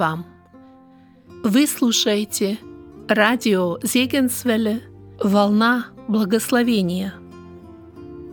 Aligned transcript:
Вам! 0.00 0.24
Вы 1.44 1.66
слушаете 1.66 2.56
радио 3.06 3.78
Зегенсвелле 3.82 4.80
«Волна 5.22 5.88
благословения». 6.08 7.12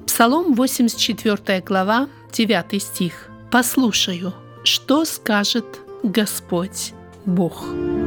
Псалом 0.06 0.54
84 0.54 1.62
глава, 1.64 2.08
9 2.32 2.82
стих. 2.82 3.30
«Послушаю, 3.52 4.34
что 4.64 5.04
скажет 5.04 5.66
Господь 6.04 6.94
Бог». 7.26 7.66
Мир 7.66 8.07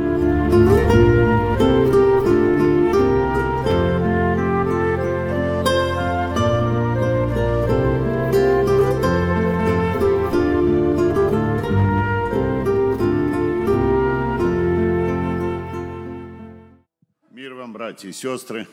братья 17.91 18.09
и 18.09 18.12
сестры. 18.12 18.69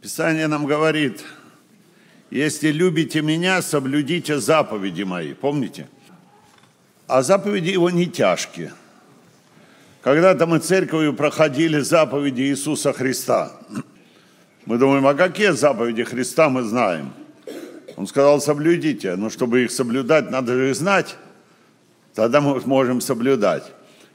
Писание 0.00 0.46
нам 0.46 0.64
говорит, 0.66 1.24
если 2.30 2.68
любите 2.68 3.20
меня, 3.20 3.60
соблюдите 3.62 4.38
заповеди 4.38 5.02
мои. 5.02 5.34
Помните? 5.34 5.88
А 7.08 7.22
заповеди 7.22 7.70
его 7.70 7.90
не 7.90 8.06
тяжкие. 8.06 8.72
Когда-то 10.02 10.46
мы 10.46 10.60
церковью 10.60 11.14
проходили 11.14 11.80
заповеди 11.80 12.42
Иисуса 12.42 12.92
Христа. 12.92 13.50
Мы 14.66 14.78
думаем, 14.78 15.04
а 15.08 15.14
какие 15.14 15.50
заповеди 15.50 16.04
Христа 16.04 16.48
мы 16.48 16.62
знаем? 16.62 17.12
Он 17.96 18.06
сказал, 18.06 18.40
соблюдите. 18.40 19.16
Но 19.16 19.30
чтобы 19.30 19.64
их 19.64 19.72
соблюдать, 19.72 20.30
надо 20.30 20.54
же 20.54 20.70
их 20.70 20.76
знать. 20.76 21.16
Тогда 22.14 22.40
мы 22.40 22.60
можем 22.66 23.00
соблюдать. 23.00 23.64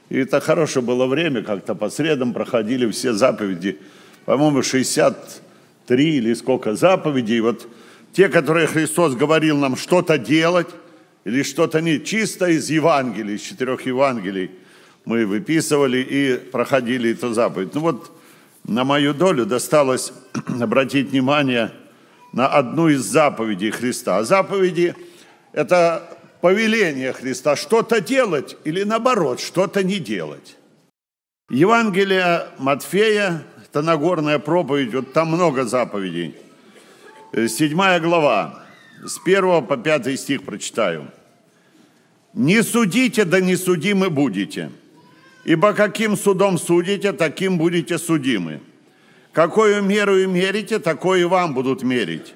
И 0.08 0.16
это 0.16 0.40
хорошее 0.40 0.82
было 0.82 1.06
время, 1.06 1.42
как-то 1.42 1.74
по 1.74 1.90
средам 1.90 2.32
проходили 2.32 2.90
все 2.90 3.12
заповеди. 3.12 3.78
По-моему, 4.24 4.62
63 4.62 6.16
или 6.16 6.34
сколько 6.34 6.74
заповедей. 6.74 7.40
Вот 7.40 7.68
те, 8.12 8.28
которые 8.28 8.66
Христос 8.66 9.14
говорил 9.14 9.58
нам 9.58 9.76
что-то 9.76 10.18
делать 10.18 10.68
или 11.24 11.42
что-то 11.42 11.80
не 11.80 12.02
чисто 12.04 12.46
из 12.46 12.70
Евангелий, 12.70 13.34
из 13.34 13.42
четырех 13.42 13.86
Евангелий, 13.86 14.50
мы 15.04 15.26
выписывали 15.26 15.98
и 15.98 16.36
проходили 16.36 17.12
эту 17.12 17.32
заповедь. 17.32 17.74
Ну 17.74 17.80
вот 17.80 18.16
на 18.64 18.84
мою 18.84 19.14
долю 19.14 19.46
досталось 19.46 20.12
обратить 20.60 21.10
внимание 21.10 21.72
на 22.32 22.46
одну 22.46 22.88
из 22.88 23.00
заповедей 23.00 23.70
Христа. 23.70 24.22
Заповеди– 24.24 24.94
это 25.52 26.16
повеление 26.40 27.12
Христа 27.12 27.56
что-то 27.56 28.00
делать 28.00 28.56
или 28.64 28.82
наоборот, 28.82 29.40
что-то 29.40 29.82
не 29.82 29.98
делать. 29.98 30.56
Евангелие 31.50 32.46
Матфея, 32.58 33.42
это 33.70 33.82
Нагорная 33.82 34.40
проповедь, 34.40 34.92
вот 34.94 35.12
там 35.12 35.28
много 35.28 35.64
заповедей. 35.64 36.34
Э, 37.32 37.46
седьмая 37.46 38.00
глава, 38.00 38.64
с 39.04 39.18
первого 39.18 39.60
по 39.60 39.76
пятый 39.76 40.16
стих 40.16 40.42
прочитаю. 40.42 41.12
«Не 42.34 42.62
судите, 42.62 43.24
да 43.24 43.40
не 43.40 43.54
судимы 43.56 44.10
будете, 44.10 44.70
ибо 45.44 45.72
каким 45.72 46.16
судом 46.16 46.58
судите, 46.58 47.12
таким 47.12 47.58
будете 47.58 47.98
судимы. 47.98 48.60
Какую 49.32 49.82
меру 49.82 50.16
мерите, 50.26 50.80
такое 50.80 51.20
и 51.20 51.24
вам 51.24 51.54
будут 51.54 51.84
мерить. 51.84 52.34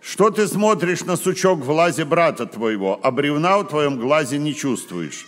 Что 0.00 0.30
ты 0.30 0.48
смотришь 0.48 1.04
на 1.04 1.16
сучок 1.16 1.60
в 1.60 1.66
глазе 1.66 2.04
брата 2.04 2.46
твоего, 2.46 2.98
а 3.02 3.12
бревна 3.12 3.58
в 3.58 3.68
твоем 3.68 3.98
глазе 3.98 4.38
не 4.38 4.54
чувствуешь? 4.54 5.26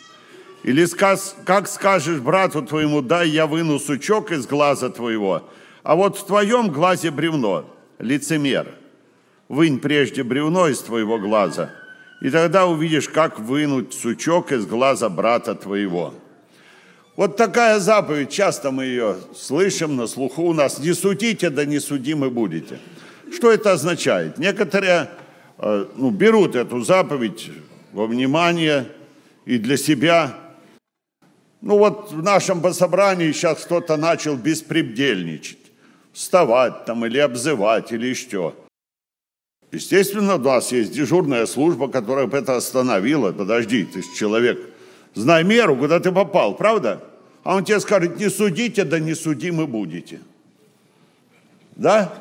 Или 0.63 0.85
сказ, 0.85 1.37
как 1.45 1.69
скажешь 1.69 2.21
брату 2.21 2.63
твоему, 2.63 3.01
дай 3.01 3.29
я 3.29 3.47
выну 3.47 3.79
сучок 3.79 4.31
из 4.31 4.47
глаза 4.47 4.91
твоего, 4.91 5.49
а 5.83 5.95
вот 5.95 6.19
в 6.19 6.27
твоем 6.27 6.71
глазе 6.71 7.11
бревно, 7.11 7.65
лицемер. 7.99 8.69
Вынь 9.49 9.81
прежде 9.81 10.23
бревно 10.23 10.69
из 10.69 10.79
твоего 10.81 11.19
глаза, 11.19 11.71
и 12.21 12.31
тогда 12.31 12.67
увидишь, 12.67 13.09
как 13.09 13.41
вынуть 13.41 13.95
сучок 13.95 14.53
из 14.53 14.67
глаза 14.67 15.09
брата 15.09 15.55
твоего. 15.55 16.15
Вот 17.17 17.37
такая 17.37 17.81
заповедь, 17.81 18.31
часто 18.31 18.71
мы 18.71 18.85
ее 18.85 19.17
слышим 19.35 19.97
на 19.97 20.07
слуху 20.07 20.43
у 20.43 20.55
нас. 20.55 20.79
Не 20.79 20.95
судите, 20.95 21.51
да 21.51 21.65
не 21.65 21.79
судимы 21.79 22.31
будете. 22.31 22.79
Что 23.33 23.51
это 23.51 23.73
означает? 23.73 24.39
Некоторые 24.39 25.11
э, 25.59 25.87
ну, 25.97 26.11
берут 26.11 26.55
эту 26.55 26.81
заповедь 26.81 27.51
во 27.93 28.07
внимание 28.07 28.87
и 29.45 29.59
для 29.59 29.77
себя. 29.77 30.35
Ну 31.63 31.77
вот 31.77 32.13
в 32.13 32.23
нашем 32.23 32.73
собрании 32.73 33.33
сейчас 33.33 33.65
кто-то 33.65 33.97
начал 33.97 34.37
беспредельничать, 34.37 35.59
вставать 36.13 36.87
там 36.87 37.05
или 37.05 37.19
обзывать 37.19 37.93
или 37.93 38.15
что. 38.15 38.55
Естественно, 39.71 40.37
у 40.37 40.39
нас 40.39 40.73
есть 40.73 40.93
дежурная 40.93 41.47
служба, 41.47 41.89
которая 41.89 42.27
бы 42.27 42.39
это 42.39 42.57
остановила. 42.57 43.31
Подожди, 43.31 43.85
ты 43.85 44.03
человек, 44.17 44.59
знай 45.15 45.45
меру, 45.45 45.77
куда 45.77 46.01
ты 46.01 46.11
попал, 46.11 46.57
правда? 46.57 47.05
А 47.45 47.55
он 47.55 47.65
тебе 47.65 47.79
скажет, 47.79 48.19
не 48.19 48.31
судите, 48.31 48.85
да 48.85 48.99
не 48.99 49.15
судимы 49.15 49.67
будете. 49.67 50.21
Да? 51.77 52.13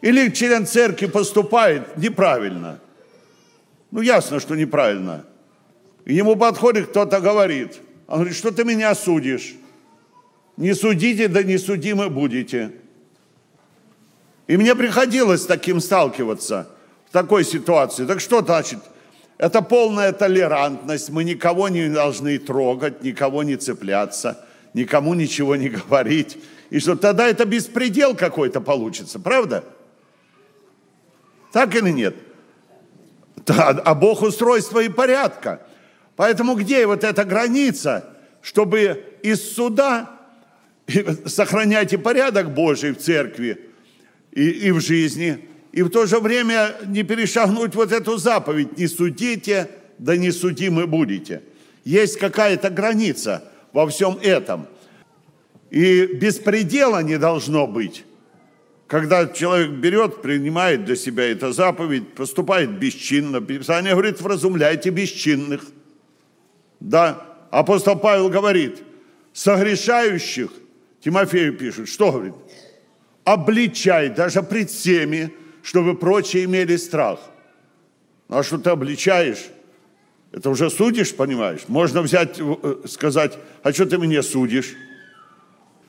Или 0.00 0.30
член 0.30 0.66
церкви 0.66 1.06
поступает 1.06 1.96
неправильно. 1.96 2.80
Ну, 3.90 4.00
ясно, 4.00 4.40
что 4.40 4.54
неправильно. 4.54 5.24
И 6.06 6.14
ему 6.14 6.36
подходит 6.36 6.88
кто-то 6.88 7.20
говорит. 7.20 7.80
Он 8.10 8.18
говорит, 8.18 8.36
что 8.36 8.50
ты 8.50 8.64
меня 8.64 8.92
судишь? 8.96 9.54
Не 10.56 10.74
судите, 10.74 11.28
да 11.28 11.44
не 11.44 11.58
судимы 11.58 12.10
будете. 12.10 12.72
И 14.48 14.56
мне 14.56 14.74
приходилось 14.74 15.42
с 15.42 15.46
таким 15.46 15.80
сталкиваться, 15.80 16.68
в 17.08 17.12
такой 17.12 17.44
ситуации. 17.44 18.04
Так 18.04 18.18
что 18.18 18.42
значит? 18.42 18.80
Это 19.38 19.62
полная 19.62 20.10
толерантность. 20.12 21.10
Мы 21.10 21.22
никого 21.22 21.68
не 21.68 21.88
должны 21.88 22.36
трогать, 22.38 23.04
никого 23.04 23.44
не 23.44 23.56
цепляться, 23.56 24.44
никому 24.74 25.14
ничего 25.14 25.54
не 25.54 25.68
говорить. 25.68 26.36
И 26.70 26.80
что 26.80 26.96
тогда 26.96 27.28
это 27.28 27.44
беспредел 27.44 28.16
какой-то 28.16 28.60
получится, 28.60 29.20
правда? 29.20 29.62
Так 31.52 31.76
или 31.76 31.90
нет? 31.90 32.16
А 33.46 33.94
Бог 33.94 34.22
устройства 34.22 34.80
и 34.80 34.88
порядка. 34.88 35.64
Поэтому 36.20 36.54
где 36.54 36.86
вот 36.86 37.02
эта 37.02 37.24
граница, 37.24 38.04
чтобы 38.42 39.02
из 39.22 39.54
суда 39.54 40.18
сохранять 41.24 41.94
и 41.94 41.96
порядок 41.96 42.52
Божий 42.52 42.92
в 42.92 42.98
церкви 42.98 43.58
и, 44.30 44.50
и 44.50 44.70
в 44.70 44.80
жизни, 44.80 45.48
и 45.72 45.80
в 45.80 45.88
то 45.88 46.04
же 46.04 46.18
время 46.18 46.76
не 46.84 47.04
перешагнуть 47.04 47.74
вот 47.74 47.90
эту 47.90 48.18
заповедь 48.18 48.76
«не 48.76 48.86
судите, 48.86 49.70
да 49.96 50.14
не 50.18 50.30
судимы 50.30 50.86
будете». 50.86 51.40
Есть 51.84 52.18
какая-то 52.18 52.68
граница 52.68 53.42
во 53.72 53.88
всем 53.88 54.18
этом. 54.20 54.66
И 55.70 56.04
беспредела 56.04 57.02
не 57.02 57.16
должно 57.16 57.66
быть. 57.66 58.04
Когда 58.88 59.26
человек 59.26 59.70
берет, 59.70 60.20
принимает 60.20 60.84
для 60.84 60.96
себя 60.96 61.32
эту 61.32 61.52
заповедь, 61.52 62.12
поступает 62.12 62.78
бесчинно. 62.78 63.40
Писание 63.40 63.94
говорит, 63.94 64.20
вразумляйте 64.20 64.90
бесчинных. 64.90 65.62
Да, 66.80 67.22
апостол 67.50 67.96
Павел 67.96 68.28
говорит, 68.28 68.82
согрешающих, 69.32 70.50
Тимофею 71.00 71.56
пишет, 71.56 71.88
что 71.88 72.12
говорит? 72.12 72.34
Обличай 73.24 74.08
даже 74.08 74.42
пред 74.42 74.70
всеми, 74.70 75.32
чтобы 75.62 75.94
прочие 75.94 76.44
имели 76.44 76.76
страх. 76.76 77.20
Ну, 78.28 78.38
а 78.38 78.42
что 78.42 78.58
ты 78.58 78.70
обличаешь? 78.70 79.46
Это 80.32 80.50
уже 80.50 80.70
судишь, 80.70 81.14
понимаешь? 81.14 81.62
Можно 81.68 82.02
взять, 82.02 82.36
э, 82.38 82.74
сказать, 82.86 83.38
а 83.62 83.72
что 83.72 83.86
ты 83.86 83.98
меня 83.98 84.22
судишь? 84.22 84.74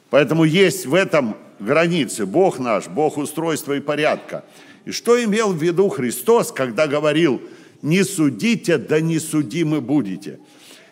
Поэтому 0.09 0.43
есть 0.43 0.85
в 0.85 0.95
этом 0.95 1.37
границы. 1.59 2.25
Бог 2.25 2.59
наш, 2.59 2.87
Бог 2.87 3.17
устройства 3.17 3.73
и 3.73 3.79
порядка. 3.79 4.43
И 4.85 4.91
что 4.91 5.23
имел 5.23 5.53
в 5.53 5.61
виду 5.61 5.89
Христос, 5.89 6.51
когда 6.51 6.87
говорил, 6.87 7.41
не 7.81 8.03
судите, 8.03 8.77
да 8.77 8.99
не 8.99 9.19
судимы 9.19 9.79
будете. 9.79 10.39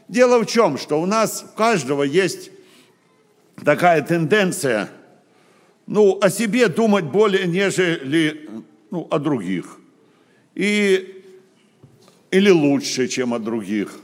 Дело 0.09 0.39
в 0.39 0.47
чем, 0.47 0.79
что 0.79 0.99
у 0.99 1.05
нас 1.05 1.45
у 1.47 1.55
каждого 1.55 2.01
есть 2.01 2.49
такая 3.63 4.01
тенденция, 4.01 4.89
ну, 5.85 6.17
о 6.19 6.31
себе 6.31 6.67
думать 6.67 7.05
более, 7.05 7.45
нежели 7.45 8.49
ну, 8.89 9.07
о 9.11 9.19
других. 9.19 9.77
И, 10.55 11.23
или 12.31 12.49
лучше, 12.49 13.07
чем 13.07 13.35
о 13.35 13.39
других. 13.39 13.99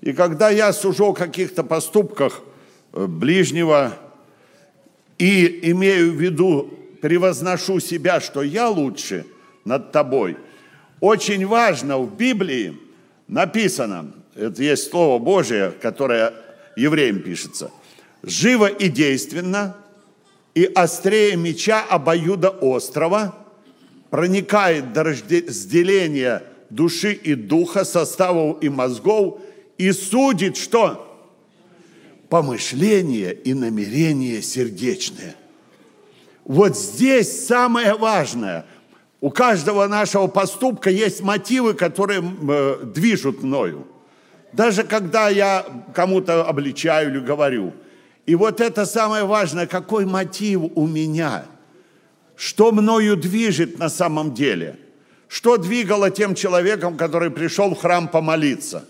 И 0.00 0.14
когда 0.14 0.48
я 0.48 0.72
сужу 0.72 1.08
о 1.08 1.12
каких-то 1.12 1.62
поступках 1.62 2.40
э, 2.94 3.06
ближнего, 3.06 3.98
и 5.18 5.70
имею 5.70 6.12
в 6.12 6.20
виду, 6.20 6.70
превозношу 7.02 7.80
себя, 7.80 8.18
что 8.20 8.42
я 8.42 8.70
лучше 8.70 9.26
над 9.66 9.92
тобой. 9.92 10.38
Очень 11.00 11.46
важно 11.46 11.98
в 11.98 12.16
Библии 12.16 12.78
написано, 13.28 14.14
это 14.34 14.62
есть 14.62 14.90
Слово 14.90 15.18
Божие, 15.18 15.70
которое 15.70 16.32
евреям 16.76 17.20
пишется, 17.20 17.70
живо 18.22 18.66
и 18.66 18.88
действенно, 18.88 19.76
и 20.54 20.64
острее 20.64 21.36
меча 21.36 21.84
обоюда 21.88 22.50
острова, 22.50 23.34
проникает 24.10 24.92
до 24.92 25.04
разделения 25.04 26.42
души 26.70 27.12
и 27.12 27.34
духа, 27.34 27.84
составов 27.84 28.62
и 28.62 28.68
мозгов, 28.68 29.40
и 29.78 29.90
судит 29.92 30.56
что? 30.56 31.00
Помышление 32.28 33.32
и 33.34 33.54
намерение 33.54 34.42
сердечное. 34.42 35.36
Вот 36.44 36.76
здесь 36.76 37.46
самое 37.46 37.94
важное. 37.94 38.66
У 39.20 39.30
каждого 39.30 39.86
нашего 39.86 40.26
поступка 40.26 40.90
есть 40.90 41.22
мотивы, 41.22 41.74
которые 41.74 42.22
э, 42.22 42.84
движут 42.84 43.42
мною. 43.42 43.86
Даже 44.54 44.84
когда 44.84 45.28
я 45.28 45.66
кому-то 45.94 46.44
обличаю 46.44 47.10
или 47.10 47.18
говорю. 47.18 47.72
И 48.24 48.36
вот 48.36 48.60
это 48.60 48.86
самое 48.86 49.24
важное, 49.24 49.66
какой 49.66 50.06
мотив 50.06 50.60
у 50.76 50.86
меня? 50.86 51.44
Что 52.36 52.70
мною 52.70 53.16
движет 53.16 53.78
на 53.78 53.88
самом 53.88 54.32
деле? 54.32 54.78
Что 55.26 55.56
двигало 55.56 56.10
тем 56.10 56.36
человеком, 56.36 56.96
который 56.96 57.30
пришел 57.30 57.74
в 57.74 57.80
храм 57.80 58.06
помолиться? 58.06 58.84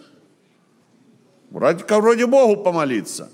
Вроде, 1.51 1.85
вроде 1.89 2.27
Богу 2.27 2.63
помолиться. 2.63 3.31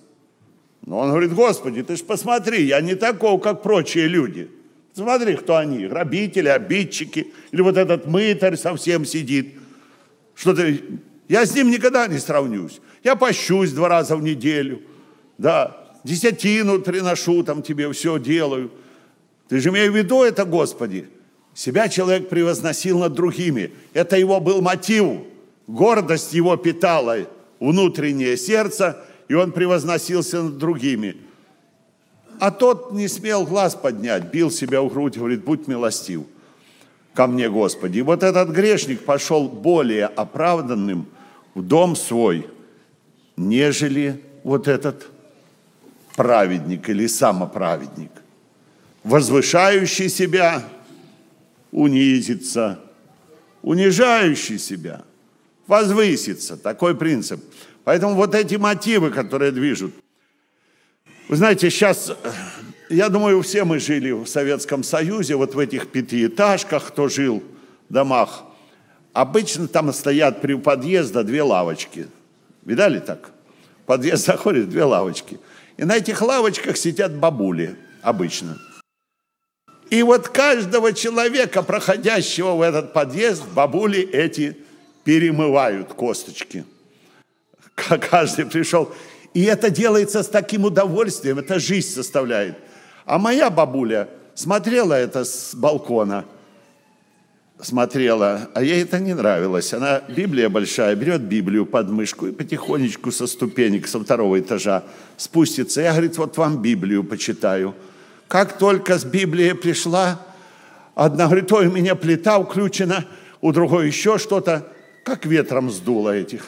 Но 0.87 0.99
он 0.99 1.11
говорит, 1.11 1.35
Господи, 1.35 1.83
ты 1.83 1.97
ж 1.97 2.03
посмотри, 2.03 2.65
я 2.65 2.81
не 2.81 2.94
такой, 2.94 3.41
как 3.41 3.62
прочие 3.62 4.06
люди. 4.06 4.49
Смотри, 4.94 5.35
кто 5.35 5.56
они, 5.56 5.87
грабители, 5.87 6.49
обидчики, 6.49 7.33
или 7.50 7.61
вот 7.61 7.76
этот 7.76 8.06
мытарь 8.06 8.56
совсем 8.56 9.05
сидит. 9.05 9.55
Что 10.35 10.55
ты, 10.55 10.81
я 11.31 11.47
с 11.47 11.55
ним 11.55 11.71
никогда 11.71 12.09
не 12.09 12.19
сравнюсь. 12.19 12.81
Я 13.05 13.15
пощусь 13.15 13.71
два 13.71 13.88
раза 13.88 14.17
в 14.17 14.23
неделю, 14.23 14.82
да, 15.38 15.77
десятину 16.03 16.81
приношу, 16.81 17.44
там 17.44 17.62
тебе 17.62 17.91
все 17.93 18.19
делаю. 18.19 18.73
Ты 19.49 19.61
же 19.61 19.69
имею 19.69 19.93
в 19.93 19.97
виду 19.97 20.25
это, 20.25 20.44
Господи. 20.44 21.09
Себя 21.55 21.88
человек 21.88 22.29
превозносил 22.29 22.99
над 22.99 23.12
другими. 23.12 23.73
Это 23.94 24.17
его 24.19 24.41
был 24.41 24.61
мотив. 24.61 25.21
Гордость 25.69 26.32
его 26.32 26.56
питала 26.56 27.19
внутреннее 27.61 28.37
сердце, 28.37 29.00
и 29.29 29.35
он 29.35 29.53
превозносился 29.53 30.43
над 30.43 30.59
другими. 30.59 31.17
А 32.41 32.50
тот 32.50 32.91
не 32.91 33.06
смел 33.06 33.47
глаз 33.47 33.76
поднять, 33.76 34.33
бил 34.33 34.50
себя 34.50 34.83
в 34.83 34.88
грудь, 34.88 35.17
говорит, 35.17 35.44
будь 35.44 35.69
милостив 35.69 36.23
ко 37.15 37.29
мне, 37.29 37.49
Господи. 37.49 37.99
И 37.99 38.03
вот 38.03 38.25
этот 38.25 38.49
грешник 38.49 39.05
пошел 39.05 39.49
более 39.49 40.06
оправданным– 40.06 41.06
в 41.55 41.62
дом 41.62 41.97
свой, 41.97 42.49
нежели 43.37 44.23
вот 44.44 44.69
этот 44.69 45.08
праведник 46.17 46.88
или 46.88 47.06
самоправедник. 47.06 48.11
Возвышающий 49.05 50.08
себя 50.08 50.62
унизится, 51.73 52.81
унижающий 53.62 54.58
себя 54.58 55.02
возвысится. 55.67 56.56
Такой 56.56 56.97
принцип. 56.97 57.41
Поэтому 57.85 58.14
вот 58.14 58.35
эти 58.35 58.56
мотивы, 58.56 59.11
которые 59.11 59.52
движут. 59.52 59.94
Вы 61.29 61.37
знаете, 61.37 61.70
сейчас, 61.70 62.12
я 62.91 63.08
думаю, 63.08 63.41
все 63.43 63.64
мы 63.64 63.79
жили 63.79 64.11
в 64.11 64.26
Советском 64.26 64.82
Союзе, 64.82 65.37
вот 65.37 65.55
в 65.55 65.58
этих 65.58 65.88
пятиэтажках, 65.88 66.88
кто 66.88 67.08
жил 67.08 67.43
в 67.88 67.93
домах– 67.93 68.44
Обычно 69.20 69.69
там 69.69 69.93
стоят 69.93 70.40
при 70.40 70.55
подъезда 70.55 71.22
две 71.22 71.43
лавочки. 71.43 72.06
Видали 72.64 73.00
так? 73.00 73.32
Подъезд 73.84 74.25
заходит 74.32 74.70
две 74.70 74.82
лавочки. 74.84 75.38
И 75.76 75.84
на 75.84 75.99
этих 75.99 76.22
лавочках 76.22 76.78
сидят 76.78 77.14
бабули 77.14 77.76
обычно. 78.00 78.56
И 79.90 80.02
вот 80.02 80.31
каждого 80.31 80.94
человека, 80.94 81.62
проходящего 81.62 82.55
в 82.55 82.62
этот 82.62 82.94
подъезд, 82.94 83.44
бабули 83.55 84.00
эти 84.00 84.56
перемывают 85.05 85.93
косточки. 85.93 86.64
Каждый 87.75 88.46
пришел. 88.46 88.90
И 89.34 89.44
это 89.44 89.69
делается 89.69 90.23
с 90.23 90.28
таким 90.28 90.64
удовольствием, 90.64 91.40
это 91.40 91.58
жизнь 91.58 91.90
составляет. 91.90 92.56
А 93.05 93.19
моя 93.19 93.50
бабуля 93.50 94.08
смотрела 94.34 94.94
это 94.94 95.26
с 95.26 95.55
балкона– 95.55 96.25
смотрела, 97.62 98.49
а 98.55 98.62
ей 98.62 98.83
это 98.83 98.99
не 98.99 99.15
нравилось. 99.15 99.73
Она, 99.73 100.03
Библия 100.09 100.49
большая, 100.49 100.95
берет 100.95 101.23
Библию 101.23 101.67
под 101.67 101.91
мышку 101.91 102.27
и 102.27 102.33
потихонечку 102.33 103.12
со 103.12 103.27
ступенек, 103.27 103.87
со 103.87 104.01
второго 104.01 104.39
этажа 104.39 104.85
спустится. 105.17 105.81
Я, 105.81 105.93
говорит, 105.93 106.17
вот 106.19 106.37
вам 106.37 106.62
Библию 106.62 107.05
почитаю. 107.05 107.75
Как 108.29 108.59
только 108.59 108.99
с 108.99 109.05
Библии 109.05 109.53
пришла, 109.53 110.21
одна 110.95 111.27
говорит, 111.27 111.51
ой, 111.53 111.67
у 111.67 111.73
меня 111.73 111.95
плита 111.95 112.41
включена, 112.43 113.05
у 113.41 113.53
другой 113.53 113.87
еще 113.87 114.19
что-то, 114.19 114.67
как 115.05 115.27
ветром 115.27 115.71
сдуло 115.71 116.11
этих. 116.11 116.45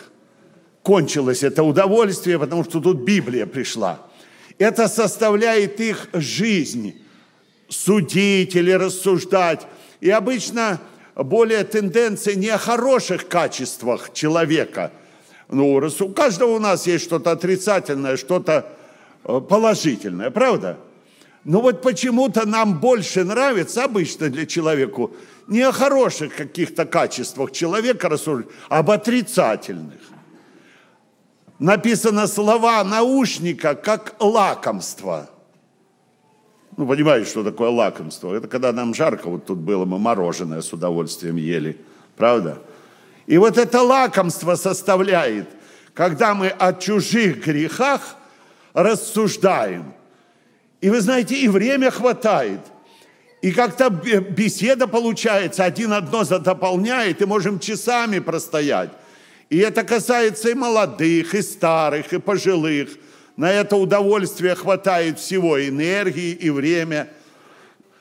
Кончилось 0.83 1.43
это 1.43 1.63
удовольствие, 1.63 2.39
потому 2.39 2.65
что 2.65 2.81
тут 2.81 3.03
Библия 3.03 3.47
пришла. 3.47 4.01
Это 4.59 4.89
составляет 4.89 5.81
их 5.81 6.09
жизнь, 6.13 6.95
судить 7.69 8.55
или 8.55 8.71
рассуждать. 8.73 9.67
И 10.01 10.11
обычно 10.11 10.81
более 11.15 11.65
тенденция 11.65 12.35
не 12.35 12.49
о 12.49 12.59
хороших 12.59 13.29
качествах 13.29 14.13
человека. 14.13 14.93
Ну, 15.49 15.75
у 15.75 16.09
каждого 16.09 16.57
у 16.57 16.59
нас 16.59 16.87
есть 16.87 17.05
что-то 17.05 17.33
отрицательное, 17.33 18.17
что-то 18.17 18.67
э, 19.25 19.41
положительное, 19.41 20.31
правда? 20.31 20.79
Но 21.45 21.61
вот 21.61 21.83
почему-то 21.83 22.47
нам 22.47 22.79
больше 22.79 23.25
нравится 23.25 23.85
обычно 23.85 24.31
для 24.31 24.47
человека 24.47 25.11
не 25.49 25.61
о 25.61 25.73
хороших 25.73 26.37
каких-то 26.37 26.87
качествах 26.87 27.53
человека 27.53 28.09
рассуждать, 28.09 28.47
а 28.69 28.79
об 28.79 28.91
отрицательных. 28.91 30.01
Написано 31.59 32.27
слова 32.27 32.83
наушника 32.85 33.75
как 33.75 34.15
лакомство– 34.21 35.29
ну, 36.77 36.87
понимаете, 36.87 37.29
что 37.29 37.45
такое 37.45 37.69
лакомство? 37.69 38.35
Это 38.35 38.49
когда 38.49 38.73
нам 38.73 38.95
жарко, 38.95 39.29
вот 39.29 39.45
тут 39.45 39.59
было, 39.59 39.85
мы 39.85 39.99
мороженое 39.99 40.63
с 40.63 40.73
удовольствием 40.73 41.37
ели. 41.37 41.77
Правда? 42.17 42.59
И 43.27 43.37
вот 43.37 43.59
это 43.59 43.83
лакомство 43.83 44.55
составляет, 44.55 45.49
когда 45.93 46.35
мы 46.35 46.49
о 46.49 46.73
чужих 46.73 47.45
грехах 47.45 48.17
рассуждаем. 48.73 49.93
И 50.81 50.89
вы 50.89 51.01
знаете, 51.01 51.37
и 51.37 51.47
время 51.47 51.91
хватает. 51.91 52.61
И 53.43 53.53
как-то 53.53 53.91
беседа 53.91 54.87
получается, 54.87 55.65
один 55.65 55.93
одно 55.93 56.25
задополняет, 56.25 57.21
и 57.21 57.27
можем 57.27 57.59
часами 57.59 58.19
простоять. 58.19 58.91
И 59.51 59.59
это 59.59 59.85
касается 59.85 60.49
и 60.49 60.55
молодых, 60.55 61.35
и 61.35 61.43
старых, 61.43 62.15
и 62.15 62.19
пожилых– 62.19 62.89
на 63.37 63.51
это 63.51 63.77
удовольствие 63.77 64.55
хватает 64.55 65.19
всего, 65.19 65.61
энергии 65.61 66.33
и 66.33 66.51
время. 66.51 67.09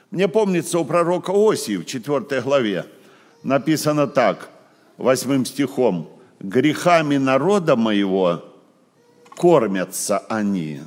Мне 0.10 0.28
помнится 0.28 0.80
у 0.80 0.86
пророка 0.86 1.32
Осии 1.32 1.78
в 1.78 1.86
4 1.86 2.42
главе 2.42 2.86
написано 3.44 4.08
так, 4.08 4.50
восьмым 4.98 5.46
стихом, 5.46 6.10
«Грехами 6.40 7.18
народа 7.18 7.76
моего 7.76 8.44
кормятся 9.36 10.20
они». 10.30 10.82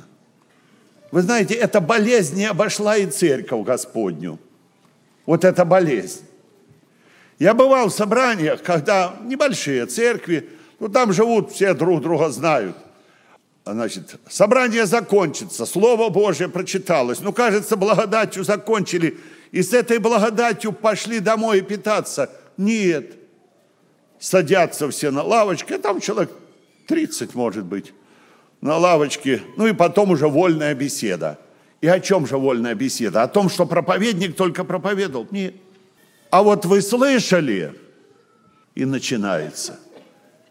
Вы 1.11 1.21
знаете, 1.21 1.53
эта 1.53 1.79
болезнь 1.79 2.35
не 2.35 2.45
обошла 2.45 2.97
и 2.97 3.05
церковь 3.05 3.65
Господню. 3.65 4.37
Вот 5.25 5.45
эта 5.45 5.63
болезнь. 5.63 6.25
Я 7.39 7.53
бывал 7.53 7.87
в 7.87 7.93
собраниях, 7.93 8.61
когда 8.63 9.15
небольшие 9.23 9.85
церкви, 9.85 10.49
ну 10.79 10.89
там 10.89 11.13
живут, 11.13 11.51
все 11.51 11.73
друг 11.73 12.01
друга 12.01 12.29
знают 12.29 12.75
значит, 13.73 14.15
собрание 14.29 14.85
закончится, 14.85 15.65
Слово 15.65 16.09
Божье 16.09 16.47
прочиталось, 16.47 17.19
ну, 17.19 17.33
кажется, 17.33 17.75
благодатью 17.75 18.43
закончили, 18.43 19.17
и 19.51 19.63
с 19.63 19.73
этой 19.73 19.97
благодатью 19.97 20.71
пошли 20.71 21.19
домой 21.19 21.61
питаться. 21.61 22.29
Нет. 22.57 23.13
Садятся 24.19 24.89
все 24.89 25.11
на 25.11 25.23
лавочке, 25.23 25.75
а 25.75 25.79
там 25.79 25.99
человек 25.99 26.31
30, 26.87 27.35
может 27.35 27.65
быть, 27.65 27.93
на 28.61 28.77
лавочке, 28.77 29.41
ну 29.57 29.67
и 29.67 29.73
потом 29.73 30.11
уже 30.11 30.27
вольная 30.27 30.73
беседа. 30.73 31.39
И 31.81 31.87
о 31.87 31.99
чем 31.99 32.25
же 32.25 32.37
вольная 32.37 32.75
беседа? 32.75 33.23
О 33.23 33.27
том, 33.27 33.49
что 33.49 33.65
проповедник 33.65 34.35
только 34.35 34.63
проповедовал? 34.63 35.27
Нет. 35.31 35.55
А 36.31 36.41
вот 36.41 36.65
вы 36.65 36.81
слышали, 36.81 37.73
и 38.75 38.85
начинается 38.85 39.79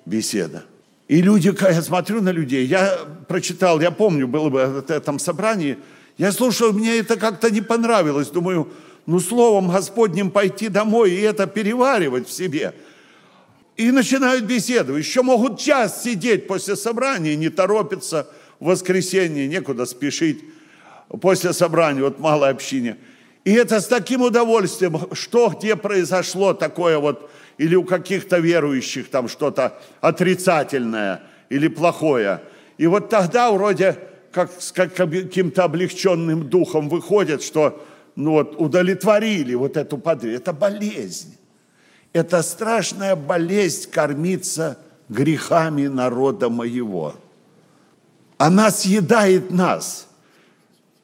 беседа. 0.06 0.64
И 1.08 1.20
люди, 1.20 1.54
я 1.60 1.82
смотрю 1.82 2.22
на 2.22 2.30
людей, 2.30 2.66
я 2.66 2.98
прочитал, 3.28 3.80
я 3.80 3.90
помню, 3.90 4.26
было 4.26 4.48
бы 4.48 4.66
в 4.66 4.90
этом 4.90 5.18
собрании, 5.18 5.78
я 6.16 6.32
слушал, 6.32 6.72
мне 6.72 6.98
это 6.98 7.16
как-то 7.16 7.50
не 7.50 7.60
понравилось. 7.60 8.28
Думаю, 8.28 8.68
ну, 9.06 9.20
словом 9.20 9.70
Господним 9.70 10.30
пойти 10.30 10.68
домой 10.68 11.10
и 11.10 11.20
это 11.20 11.46
переваривать 11.46 12.28
в 12.28 12.32
себе. 12.32 12.74
И 13.76 13.90
начинают 13.90 14.44
беседу. 14.44 14.96
Еще 14.96 15.22
могут 15.22 15.58
час 15.58 16.04
сидеть 16.04 16.46
после 16.46 16.76
собрания, 16.76 17.34
не 17.34 17.48
торопятся, 17.48 18.28
в 18.60 18.66
воскресенье 18.66 19.48
некуда 19.48 19.84
спешить, 19.84 20.44
после 21.20 21.52
собрания, 21.52 22.02
вот 22.02 22.20
малой 22.20 22.50
общине. 22.50 22.96
И 23.44 23.52
это 23.52 23.80
с 23.80 23.86
таким 23.86 24.22
удовольствием, 24.22 24.98
что 25.12 25.48
где 25.48 25.76
произошло 25.76 26.54
такое 26.54 26.98
вот, 26.98 27.30
или 27.58 27.74
у 27.74 27.84
каких-то 27.84 28.38
верующих 28.38 29.10
там 29.10 29.28
что-то 29.28 29.78
отрицательное 30.00 31.22
или 31.48 31.68
плохое. 31.68 32.40
И 32.78 32.86
вот 32.86 33.08
тогда 33.08 33.50
вроде 33.52 33.98
как 34.32 34.50
с 34.58 34.72
каким-то 34.72 35.64
облегченным 35.64 36.48
духом 36.48 36.88
выходит, 36.88 37.42
что 37.42 37.84
ну 38.16 38.32
вот, 38.32 38.60
удовлетворили 38.60 39.54
вот 39.54 39.76
эту 39.76 39.98
подвиг. 39.98 40.40
Это 40.40 40.52
болезнь. 40.52 41.36
Это 42.12 42.42
страшная 42.42 43.16
болезнь 43.16 43.90
кормиться 43.90 44.78
грехами 45.08 45.86
народа 45.86 46.48
моего. 46.48 47.14
Она 48.38 48.70
съедает 48.70 49.50
нас. 49.50 50.08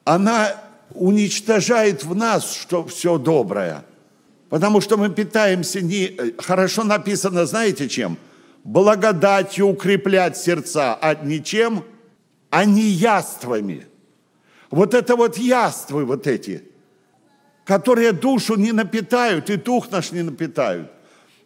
Она 0.03 0.55
уничтожает 0.93 2.03
в 2.03 2.15
нас 2.15 2.51
что 2.51 2.85
все 2.85 3.17
доброе. 3.17 3.83
Потому 4.51 4.81
что 4.81 4.97
мы 4.97 5.09
питаемся 5.09 5.79
не... 5.79 6.33
Хорошо 6.37 6.83
написано, 6.83 7.45
знаете 7.45 7.87
чем? 7.87 8.17
Благодатью 8.65 9.67
укреплять 9.67 10.35
сердца, 10.35 10.93
а 11.01 11.15
ничем, 11.15 11.85
а 12.49 12.65
не 12.65 12.81
яствами. 12.81 13.87
Вот 14.69 14.93
это 14.93 15.15
вот 15.15 15.37
яствы 15.37 16.03
вот 16.03 16.27
эти, 16.27 16.63
которые 17.63 18.11
душу 18.11 18.57
не 18.57 18.73
напитают 18.73 19.49
и 19.49 19.55
дух 19.55 19.89
наш 19.89 20.11
не 20.11 20.21
напитают. 20.21 20.91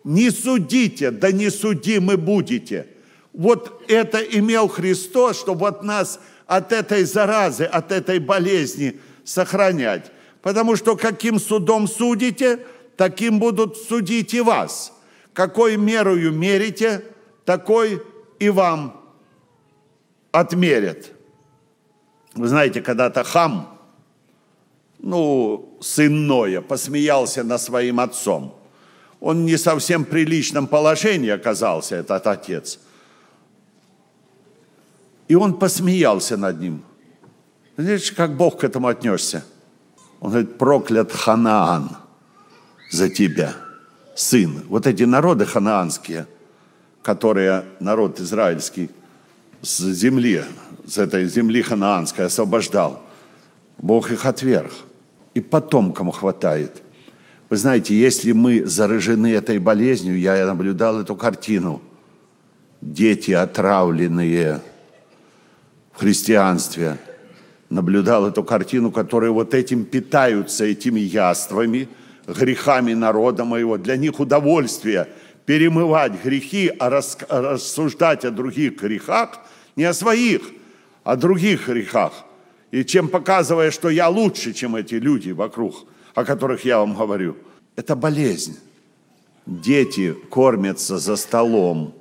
Не 0.04 0.32
судите, 0.32 1.12
да 1.12 1.32
не 1.32 1.52
судимы 1.52 2.18
будете. 2.18 2.88
Вот 3.34 3.84
это 3.88 4.18
имел 4.18 4.68
Христос, 4.68 5.40
чтобы 5.40 5.60
вот 5.60 5.84
нас 5.84 6.20
от 6.48 6.72
этой 6.72 7.04
заразы, 7.04 7.66
от 7.66 7.92
этой 7.92 8.18
болезни 8.18 9.00
сохранять. 9.24 10.12
Потому 10.42 10.76
что 10.76 10.96
каким 10.96 11.40
судом 11.40 11.88
судите, 11.88 12.60
таким 12.98 13.40
будут 13.40 13.78
судить 13.78 14.34
и 14.34 14.42
вас. 14.42 14.94
Какой 15.34 15.78
мерою 15.78 16.32
мерите, 16.32 17.04
такой 17.44 18.02
и 18.40 18.50
вам 18.50 19.02
отмерят. 20.32 21.12
Вы 22.34 22.48
знаете, 22.48 22.82
когда-то 22.82 23.24
хам, 23.24 23.80
ну, 25.00 25.78
сын 25.82 26.28
Ноя, 26.28 26.62
посмеялся 26.62 27.44
над 27.44 27.62
своим 27.62 28.00
отцом. 28.00 28.56
Он 29.20 29.46
не 29.46 29.58
совсем 29.58 30.06
приличном 30.06 30.68
положении 30.68 31.30
оказался, 31.30 31.96
этот 31.96 32.28
отец. 32.28 32.80
И 35.28 35.36
он 35.36 35.58
посмеялся 35.58 36.38
над 36.38 36.60
ним. 36.60 36.84
Знаете, 37.78 38.14
как 38.14 38.36
Бог 38.38 38.60
к 38.60 38.64
этому 38.64 38.88
отнесся? 38.88 39.44
Он 40.20 40.30
говорит, 40.30 40.58
проклят 40.58 41.12
Ханаан 41.12 42.05
за 42.96 43.10
тебя, 43.10 43.54
сын. 44.16 44.64
Вот 44.70 44.88
эти 44.88 45.04
народы 45.04 45.46
ханаанские, 45.46 46.26
которые 47.04 47.66
народ 47.80 48.20
израильский 48.20 48.90
с 49.62 49.80
земли, 49.92 50.44
с 50.88 50.98
этой 50.98 51.26
земли 51.28 51.62
ханаанской 51.62 52.26
освобождал, 52.26 53.02
Бог 53.78 54.12
их 54.12 54.26
отверг. 54.26 54.72
И 55.34 55.42
потомкам 55.42 56.12
хватает. 56.12 56.82
Вы 57.50 57.58
знаете, 57.58 57.94
если 57.94 58.32
мы 58.32 58.66
заражены 58.66 59.34
этой 59.34 59.60
болезнью, 59.60 60.18
я 60.18 60.46
наблюдал 60.46 61.02
эту 61.02 61.16
картину. 61.18 61.82
Дети 62.82 63.32
отравленные 63.32 64.62
в 65.92 66.00
христианстве– 66.00 66.98
наблюдал 67.70 68.28
эту 68.28 68.44
картину, 68.44 68.92
которые 68.92 69.32
вот 69.32 69.54
этим 69.54 69.86
питаются, 69.86 70.66
этими 70.66 71.00
яствами, 71.00 71.88
грехами 72.28 72.94
народа 72.94 73.46
моего. 73.46 73.78
Для 73.78 73.98
них 73.98 74.20
удовольствие 74.20 75.08
перемывать 75.46 76.24
грехи, 76.24 76.72
а 76.80 76.90
рассуждать 76.90 78.26
о 78.26 78.32
других 78.32 78.82
грехах, 78.82 79.40
не 79.76 79.84
о 79.84 79.94
своих, 79.94 80.42
а 81.04 81.12
о 81.12 81.16
других 81.16 81.68
грехах. 81.68 82.14
И 82.72 82.84
чем 82.84 83.08
показывая, 83.08 83.72
что 83.72 83.90
я 83.90 84.10
лучше, 84.10 84.54
чем 84.54 84.76
эти 84.76 84.96
люди 84.96 85.32
вокруг, 85.32 85.86
о 86.14 86.26
которых 86.26 86.66
я 86.66 86.80
вам 86.80 86.96
говорю. 86.96 87.38
Это 87.76 87.96
болезнь. 87.96 88.58
Дети 89.46 90.16
кормятся 90.32 90.98
за 90.98 91.16
столом, 91.16 91.94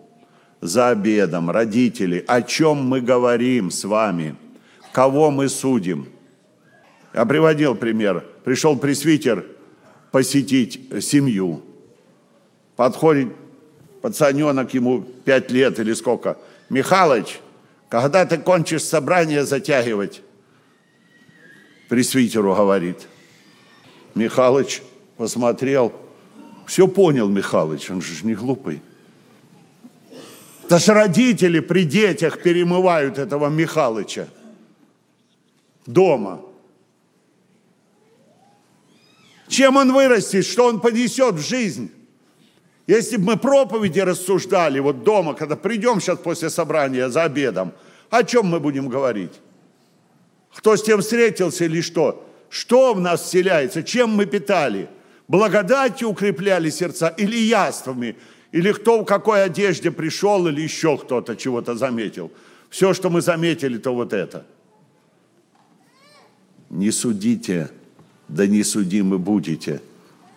за 0.60 0.88
обедом, 0.88 1.50
родители. 1.50 2.24
О 2.26 2.40
чем 2.42 2.78
мы 2.86 3.00
говорим 3.00 3.70
с 3.70 3.84
вами– 3.84 4.36
кого 4.94 5.32
мы 5.32 5.48
судим. 5.48 6.06
Я 7.12 7.26
приводил 7.26 7.74
пример. 7.74 8.24
Пришел 8.44 8.78
пресвитер 8.78 9.44
посетить 10.14 10.80
семью. 11.00 11.60
Подходит 12.76 13.32
пацаненок, 14.00 14.72
ему 14.72 15.00
пять 15.02 15.50
лет 15.50 15.80
или 15.80 15.92
сколько. 15.92 16.38
Михалыч, 16.70 17.40
когда 17.88 18.24
ты 18.24 18.38
кончишь 18.38 18.84
собрание 18.84 19.44
затягивать? 19.44 20.22
Пресвитеру 21.88 22.54
говорит. 22.54 23.08
Михалыч 24.14 24.82
посмотрел, 25.16 25.92
все 26.64 26.86
понял 26.86 27.28
Михалыч, 27.28 27.90
он 27.90 28.00
же 28.00 28.24
не 28.24 28.36
глупый. 28.36 28.82
Даже 30.68 30.94
родители 30.94 31.58
при 31.58 31.82
детях 31.82 32.40
перемывают 32.40 33.18
этого 33.18 33.48
Михалыча 33.48 34.28
дома. 35.86 36.40
Чем 39.54 39.76
он 39.76 39.92
вырастет, 39.92 40.44
что 40.44 40.66
он 40.66 40.80
понесет 40.80 41.36
в 41.36 41.48
жизнь? 41.48 41.92
Если 42.88 43.16
бы 43.16 43.24
мы 43.24 43.36
проповеди 43.36 44.00
рассуждали 44.00 44.80
вот 44.80 45.04
дома, 45.04 45.34
когда 45.34 45.54
придем 45.54 46.00
сейчас 46.00 46.18
после 46.18 46.50
собрания 46.50 47.08
за 47.08 47.22
обедом, 47.22 47.72
о 48.10 48.24
чем 48.24 48.46
мы 48.46 48.58
будем 48.58 48.88
говорить? 48.88 49.30
Кто 50.56 50.76
с 50.76 50.82
тем 50.82 51.02
встретился 51.02 51.66
или 51.66 51.82
что? 51.82 52.28
Что 52.48 52.94
в 52.94 53.00
нас 53.00 53.22
вселяется? 53.22 53.84
Чем 53.84 54.10
мы 54.10 54.26
питали? 54.26 54.88
Благодатью 55.28 56.08
укрепляли 56.08 56.68
сердца 56.68 57.14
или 57.16 57.36
яствами? 57.36 58.16
Или 58.50 58.72
кто 58.72 59.02
в 59.02 59.04
какой 59.04 59.44
одежде 59.44 59.92
пришел, 59.92 60.48
или 60.48 60.62
еще 60.62 60.98
кто-то 60.98 61.36
чего-то 61.36 61.76
заметил? 61.76 62.32
Все, 62.70 62.92
что 62.92 63.08
мы 63.08 63.20
заметили, 63.20 63.78
то 63.78 63.94
вот 63.94 64.12
это– 64.12 64.44
не 66.70 66.90
судите, 66.90 67.70
да 68.28 68.46
не 68.46 68.62
судимы 68.62 69.18
будете. 69.18 69.80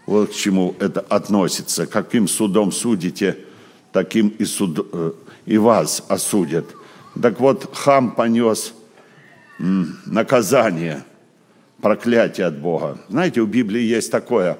Вот 0.05 0.31
к 0.31 0.33
чему 0.33 0.75
это 0.79 1.01
относится. 1.01 1.85
Каким 1.85 2.27
судом 2.27 2.71
судите, 2.71 3.37
таким 3.91 4.29
и, 4.29 4.45
суд, 4.45 4.87
э, 4.91 5.11
и 5.45 5.57
вас 5.57 6.03
осудят. 6.07 6.65
Так 7.21 7.39
вот, 7.39 7.69
хам 7.75 8.11
понес 8.11 8.73
наказание, 9.59 11.03
проклятие 11.81 12.45
от 12.45 12.59
Бога. 12.59 12.99
Знаете, 13.09 13.41
у 13.41 13.47
Библии 13.47 13.81
есть 13.81 14.11
такое. 14.11 14.57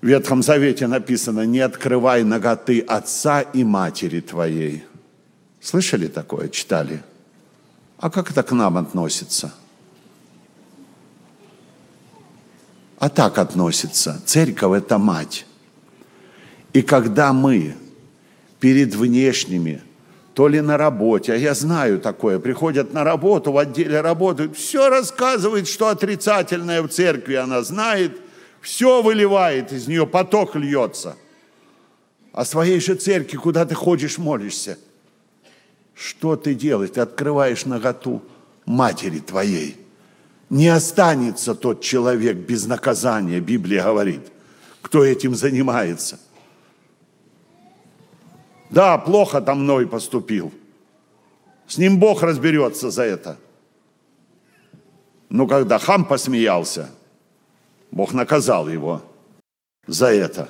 В 0.00 0.06
Ветхом 0.06 0.42
Завете 0.42 0.88
написано, 0.88 1.46
не 1.46 1.60
открывай 1.60 2.24
ноготы 2.24 2.80
отца 2.80 3.40
и 3.40 3.64
матери 3.64 4.20
твоей. 4.20 4.84
Слышали 5.60 6.08
такое, 6.08 6.48
читали? 6.48 7.02
А 7.98 8.10
как 8.10 8.30
это 8.30 8.42
к 8.42 8.52
нам 8.52 8.76
относится?– 8.76 9.54
а 12.98 13.08
так 13.08 13.38
относится. 13.38 14.20
Церковь– 14.24 14.78
это 14.82 14.98
мать. 14.98 15.46
И 16.72 16.82
когда 16.82 17.32
мы 17.32 17.74
перед 18.60 18.94
внешними, 18.94 19.82
то 20.34 20.48
ли 20.48 20.60
на 20.60 20.76
работе, 20.76 21.32
а 21.32 21.36
я 21.36 21.54
знаю 21.54 21.98
такое, 22.00 22.38
приходят 22.38 22.92
на 22.92 23.04
работу, 23.04 23.52
в 23.52 23.58
отделе 23.58 24.00
работают, 24.00 24.56
все 24.56 24.88
рассказывает, 24.88 25.68
что 25.68 25.88
отрицательное 25.88 26.82
в 26.82 26.88
церкви 26.88 27.34
она 27.34 27.62
знает, 27.62 28.20
все 28.60 29.02
выливает 29.02 29.72
из 29.72 29.88
нее, 29.88 30.06
поток 30.06 30.56
льется. 30.56 31.16
А 32.32 32.44
своей 32.44 32.80
же 32.80 32.94
церкви, 32.94 33.36
куда 33.36 33.64
ты 33.64 33.74
ходишь, 33.74 34.18
молишься, 34.18 34.78
что 35.94 36.36
ты 36.36 36.54
делаешь? 36.54 36.90
Ты 36.90 37.00
открываешь 37.00 37.64
наготу 37.64 38.22
матери 38.66 39.20
твоей– 39.20 39.76
не 40.50 40.68
останется 40.68 41.54
тот 41.54 41.80
человек 41.82 42.36
без 42.36 42.66
наказания, 42.66 43.40
Библия 43.40 43.82
говорит, 43.82 44.20
кто 44.82 45.04
этим 45.04 45.34
занимается. 45.34 46.18
Да, 48.70 48.98
плохо 48.98 49.40
там 49.40 49.62
мной 49.62 49.86
поступил. 49.86 50.52
С 51.66 51.78
ним 51.78 51.98
Бог 51.98 52.22
разберется 52.22 52.90
за 52.90 53.02
это. 53.02 53.36
Но 55.28 55.46
когда 55.46 55.78
хам 55.78 56.04
посмеялся, 56.04 56.90
Бог 57.90 58.12
наказал 58.12 58.68
его 58.68 59.02
за 59.86 60.12
это. 60.12 60.48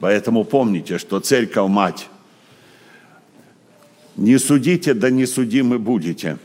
Поэтому 0.00 0.44
помните, 0.44 0.98
что 0.98 1.20
церковь 1.20 1.68
мать. 1.68 2.08
Не 4.16 4.38
судите, 4.38 4.94
да 4.94 5.10
не 5.10 5.26
судимы 5.26 5.78
будете. 5.78 6.38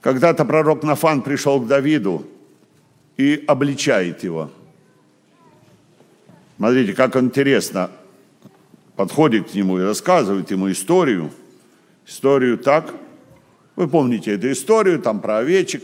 Когда-то 0.00 0.44
пророк 0.44 0.82
Нафан 0.82 1.22
пришел 1.22 1.60
к 1.60 1.66
Давиду 1.66 2.26
и 3.16 3.44
обличает 3.46 4.24
его. 4.24 4.50
Смотрите, 6.56 6.94
как 6.94 7.16
интересно 7.16 7.90
подходит 8.96 9.50
к 9.50 9.54
нему 9.54 9.78
и 9.78 9.82
рассказывает 9.82 10.50
ему 10.50 10.70
историю. 10.70 11.30
Историю 12.06 12.58
так. 12.58 12.94
Вы 13.76 13.88
помните 13.88 14.34
эту 14.34 14.50
историю, 14.52 15.00
там 15.00 15.20
про 15.20 15.38
овечек. 15.38 15.82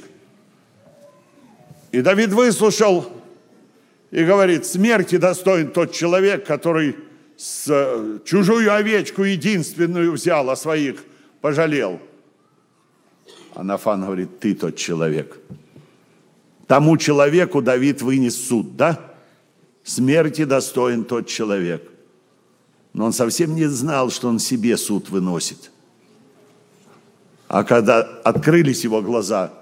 И 1.93 2.01
Давид 2.01 2.31
выслушал 2.31 3.11
и 4.11 4.25
говорит, 4.25 4.67
смерти 4.67 5.17
достоин 5.17 5.71
тот 5.71 5.93
человек, 5.93 6.45
который 6.47 6.97
с 7.37 7.67
э, 7.69 8.19
чужую 8.25 8.75
овечку 8.75 9.23
единственную 9.25 10.13
взял, 10.13 10.49
а 10.51 10.57
своих 10.57 11.05
пожалел. 11.41 12.01
А 13.57 13.65
Нафан 13.65 14.03
говорит, 14.05 14.39
ты 14.39 14.55
тот 14.55 14.77
человек. 14.77 15.39
Тому 16.67 16.99
человеку 16.99 17.63
Давид 17.63 18.03
вынес 18.03 18.37
суд, 18.37 18.77
да? 18.77 19.01
Смерти 19.83 20.45
достоин 20.45 21.05
тот 21.05 21.27
человек. 21.27 21.91
Но 22.93 23.07
он 23.07 23.15
совсем 23.15 23.55
не 23.55 23.65
знал, 23.65 24.11
что 24.11 24.29
он 24.29 24.41
себе 24.41 24.77
суд 24.77 25.09
выносит. 25.09 25.71
А 27.49 27.65
когда 27.65 28.01
открылись 28.01 28.85
его 28.85 29.01
глаза, 29.01 29.55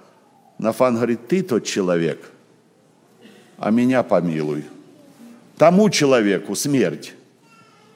Нафан 0.59 0.97
говорит, 0.97 1.29
ты 1.29 1.45
тот 1.45 1.65
человек, 1.65 2.33
а 3.59 3.71
меня 3.71 4.03
помилуй. 4.03 4.65
Тому 5.57 5.89
человеку 5.89 6.57
смерть, 6.57 7.15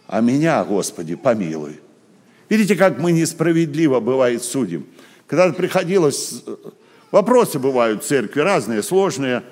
а 0.06 0.20
меня, 0.20 0.62
Господи, 0.62 1.16
помилуй. 1.16 1.80
Видите, 2.48 2.76
как 2.76 3.00
мы 3.00 3.10
несправедливо, 3.10 3.98
бывает, 3.98 4.44
судим. 4.44 4.86
Когда 5.28 5.52
приходилось, 5.52 6.42
вопросы 7.12 7.60
бывают 7.60 8.02
в 8.02 8.06
церкви 8.06 8.40
разные, 8.40 8.82
сложные, 8.82 9.44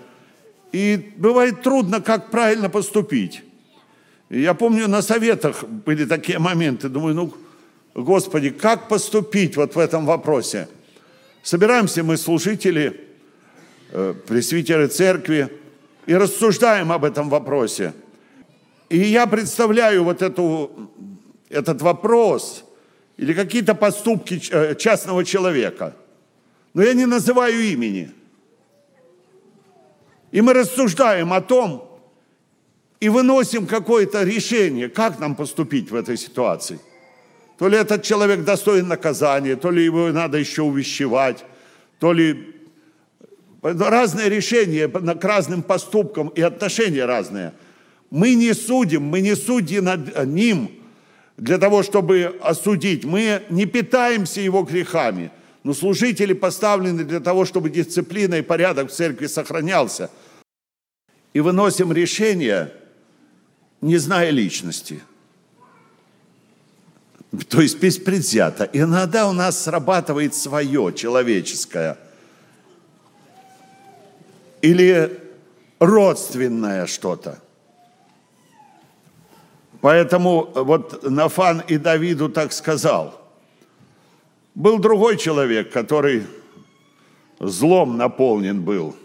и 0.73 1.13
бывает 1.17 1.63
трудно, 1.63 2.01
как 2.01 2.31
правильно 2.31 2.69
поступить. 2.69 3.43
Я 4.29 4.55
помню, 4.55 4.89
на 4.89 5.03
советах 5.03 5.63
были 5.63 6.05
такие 6.05 6.41
моменты, 6.41 6.89
думаю, 6.89 7.15
ну, 7.15 7.35
Господи, 7.95 8.51
как 8.51 8.89
поступить 8.89 9.57
вот 9.57 9.77
в 9.77 9.79
этом 9.79 10.05
вопросе? 10.05 10.69
Собираемся 11.45 12.03
мы, 12.03 12.17
служители, 12.17 13.01
э, 13.93 14.15
пресвитеры 14.27 14.89
церкви, 14.89 15.49
и 16.07 16.15
рассуждаем 16.15 16.91
об 16.91 17.05
этом 17.05 17.29
вопросе– 17.31 17.93
и 18.89 18.99
я 18.99 19.27
представляю 19.27 20.05
вот 20.05 20.23
эту, 20.23 20.91
этот 21.49 21.83
вопрос 21.83 22.65
или 23.17 23.33
какие-то 23.33 23.75
поступки 23.75 24.41
э, 24.51 24.75
частного 24.75 25.25
человека. 25.25 25.95
Но 26.75 26.83
я 26.83 26.93
не 26.95 27.07
называю 27.07 27.61
имени. 27.61 28.11
И 30.33 30.41
мы 30.41 30.53
рассуждаем 30.53 31.33
о 31.33 31.41
том 31.41 31.89
и 33.01 33.09
выносим 33.09 33.67
какое-то 33.67 34.23
решение, 34.23 34.89
как 34.89 35.19
нам 35.19 35.35
поступить 35.35 35.91
в 35.91 35.95
этой 35.95 36.17
ситуации. 36.17 36.79
То 37.59 37.69
ли 37.69 37.79
этот 37.79 38.03
человек 38.03 38.45
достоин 38.45 38.89
наказания, 38.89 39.57
то 39.57 39.71
ли 39.71 39.83
его 39.83 40.13
надо 40.13 40.37
еще 40.37 40.63
увещевать, 40.63 41.45
то 41.99 42.13
ли 42.13 42.55
разные 43.63 44.29
решения 44.29 44.89
к 44.89 45.25
разным 45.25 45.63
поступкам 45.63 46.29
и 46.29 46.43
отношения 46.43 47.05
разные– 47.05 47.53
мы 48.11 48.35
не 48.35 48.55
судим, 48.55 49.03
мы 49.03 49.21
не 49.21 49.35
судьи 49.35 49.81
над 49.81 50.27
ним 50.27 50.71
для 51.37 51.59
того, 51.59 51.83
чтобы 51.83 52.37
осудить. 52.41 53.05
Мы 53.05 53.43
не 53.51 53.67
питаемся 53.67 54.41
его 54.41 54.63
грехами. 54.63 55.31
Но 55.65 55.75
служители 55.75 56.33
поставлены 56.33 57.05
для 57.05 57.21
того, 57.21 57.45
чтобы 57.45 57.71
дисциплина 57.71 58.37
и 58.37 58.43
порядок 58.43 58.91
в 58.91 58.95
церкви 58.95 59.27
сохранялся. 59.27 60.11
И 61.33 61.41
выносим 61.41 61.93
решение, 61.93 62.73
не 63.81 63.99
зная 63.99 64.31
личности. 64.31 65.03
То 67.49 67.61
есть 67.61 67.81
беспредвзято. 67.81 68.69
Иногда 68.73 69.29
у 69.29 69.33
нас 69.33 69.63
срабатывает 69.65 70.35
свое 70.35 70.93
человеческое. 70.95 71.99
Или 74.63 75.21
родственное 75.79 76.87
что-то. 76.87 77.43
Поэтому 79.81 80.51
вот 80.55 81.09
Нафан 81.09 81.63
и 81.67 81.77
Давиду 81.77 82.29
так 82.29 82.53
сказал. 82.53 83.21
Был 84.55 84.79
другой 84.79 85.19
человек, 85.19 85.71
который 85.71 86.25
злом 87.39 87.99
наполнен 87.99 88.63
был. 88.63 88.97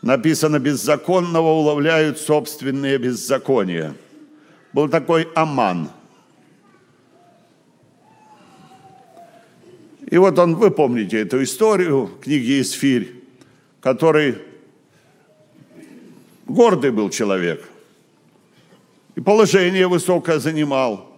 Написано, 0.00 0.58
беззаконного 0.58 1.48
уловляют 1.48 2.18
собственные 2.18 2.98
беззакония. 2.98 3.94
Был 4.72 4.88
такой 4.88 5.28
Аман. 5.34 5.90
И 10.08 10.16
вот 10.18 10.38
он, 10.38 10.54
вы 10.54 10.70
помните 10.70 11.20
эту 11.20 11.42
историю, 11.42 12.10
книги 12.22 12.60
Исфирь, 12.60 13.24
который 13.80 14.38
гордый 16.46 16.90
был 16.90 17.10
человек– 17.10 17.68
и 19.16 19.20
положение 19.20 19.88
высокое 19.88 20.38
занимал. 20.38 21.10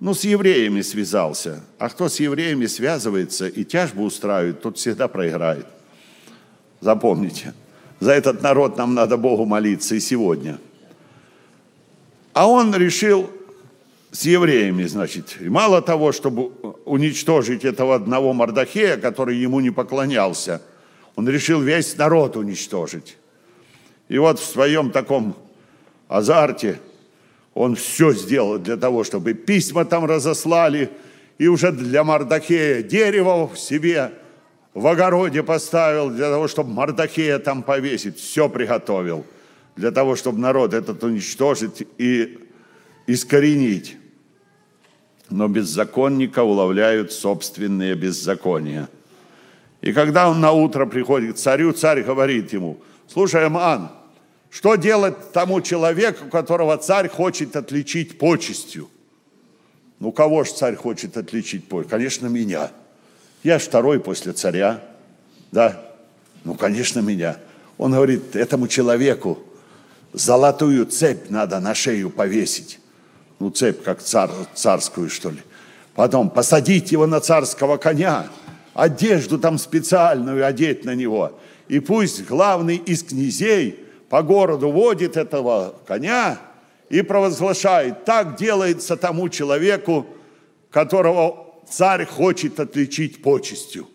Ну, 0.00 0.14
с 0.14 0.24
евреями 0.24 0.80
связался. 0.80 1.62
А 1.78 1.88
кто 1.88 2.08
с 2.08 2.18
евреями 2.18 2.66
связывается 2.66 3.46
и 3.46 3.64
тяжбу 3.64 4.04
устраивает, 4.04 4.62
тот 4.62 4.78
всегда 4.78 5.08
проиграет. 5.08 5.66
Запомните. 6.80 7.54
За 8.00 8.12
этот 8.12 8.42
народ 8.42 8.76
нам 8.76 8.94
надо 8.94 9.16
Богу 9.16 9.44
молиться 9.44 9.94
и 9.94 10.00
сегодня. 10.00 10.58
А 12.32 12.48
он 12.48 12.74
решил 12.74 13.30
с 14.10 14.22
евреями, 14.22 14.84
значит, 14.84 15.36
и 15.40 15.48
мало 15.48 15.82
того, 15.82 16.12
чтобы 16.12 16.48
уничтожить 16.84 17.64
этого 17.64 17.94
одного 17.94 18.32
Мардахея, 18.32 18.96
который 18.96 19.36
ему 19.36 19.60
не 19.60 19.70
поклонялся, 19.70 20.62
он 21.14 21.28
решил 21.28 21.60
весь 21.60 21.96
народ 21.96 22.36
уничтожить. 22.36 23.16
И 24.08 24.18
вот 24.18 24.38
в 24.38 24.44
своем 24.44 24.90
таком 24.90 25.36
азарте– 26.08 26.80
он 27.54 27.74
все 27.76 28.12
сделал 28.12 28.58
для 28.58 28.76
того, 28.76 29.04
чтобы 29.04 29.34
письма 29.34 29.84
там 29.84 30.04
разослали, 30.04 30.90
и 31.38 31.48
уже 31.48 31.72
для 31.72 32.04
Мардахея 32.04 32.82
дерево 32.82 33.48
в 33.48 33.58
себе 33.58 34.12
в 34.74 34.86
огороде 34.86 35.42
поставил, 35.42 36.10
для 36.10 36.30
того, 36.30 36.48
чтобы 36.48 36.70
Мардахея 36.70 37.38
там 37.38 37.62
повесить. 37.62 38.18
Все 38.18 38.48
приготовил 38.48 39.26
для 39.76 39.90
того, 39.90 40.16
чтобы 40.16 40.38
народ 40.38 40.74
этот 40.74 41.02
уничтожить 41.04 41.86
и 41.98 42.38
искоренить. 43.06 43.96
Но 45.28 45.48
беззаконника 45.48 46.42
уловляют 46.42 47.12
собственные 47.12 47.94
беззакония. 47.94 48.88
И 49.80 49.92
когда 49.92 50.30
он 50.30 50.40
на 50.40 50.52
утро 50.52 50.86
приходит 50.86 51.34
к 51.34 51.38
царю, 51.38 51.72
царь 51.72 52.02
говорит 52.02 52.52
ему, 52.52 52.80
слушай, 53.08 53.44
Аман, 53.44 53.90
что 54.52 54.74
делать 54.74 55.32
тому 55.32 55.62
человеку, 55.62 56.28
которого 56.28 56.76
царь 56.76 57.08
хочет 57.08 57.56
отличить 57.56 58.18
почестью? 58.18 58.90
Ну, 59.98 60.12
кого 60.12 60.44
же 60.44 60.52
царь 60.52 60.76
хочет 60.76 61.16
отличить 61.16 61.66
почестью? 61.66 61.90
Конечно, 61.90 62.26
меня. 62.26 62.70
Я 63.42 63.58
ж 63.58 63.62
второй 63.62 63.98
после 63.98 64.34
царя. 64.34 64.82
Да? 65.52 65.82
Ну, 66.44 66.54
конечно, 66.54 67.00
меня. 67.00 67.38
Он 67.78 67.92
говорит, 67.92 68.36
этому 68.36 68.68
человеку 68.68 69.38
золотую 70.12 70.84
цепь 70.84 71.30
надо 71.30 71.58
на 71.58 71.74
шею 71.74 72.10
повесить. 72.10 72.78
Ну, 73.38 73.48
цепь 73.48 73.82
как 73.82 74.02
цар, 74.02 74.30
царскую, 74.52 75.08
что 75.08 75.30
ли. 75.30 75.40
Потом 75.94 76.28
посадить 76.28 76.92
его 76.92 77.06
на 77.06 77.20
царского 77.20 77.78
коня, 77.78 78.26
одежду 78.74 79.38
там 79.38 79.56
специальную 79.56 80.46
одеть 80.46 80.84
на 80.84 80.94
него. 80.94 81.40
И 81.68 81.80
пусть 81.80 82.26
главный 82.26 82.76
из 82.76 83.02
князей– 83.02 83.78
по 84.12 84.22
городу 84.22 84.70
водит 84.70 85.16
этого 85.16 85.74
коня 85.86 86.38
и 86.90 87.00
провозглашает, 87.00 88.04
так 88.04 88.36
делается 88.36 88.98
тому 88.98 89.30
человеку, 89.30 90.06
которого 90.70 91.46
царь 91.66 92.04
хочет 92.04 92.60
отличить 92.60 93.22
почестью. 93.22 93.88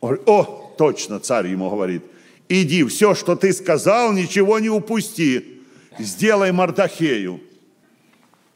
О, 0.00 0.72
точно, 0.78 1.18
царь 1.18 1.48
ему 1.48 1.68
говорит, 1.68 2.04
иди, 2.48 2.84
все, 2.84 3.16
что 3.16 3.34
ты 3.34 3.52
сказал, 3.52 4.12
ничего 4.12 4.60
не 4.60 4.70
упусти, 4.70 5.60
сделай 5.98 6.52
Мардахею. 6.52 7.40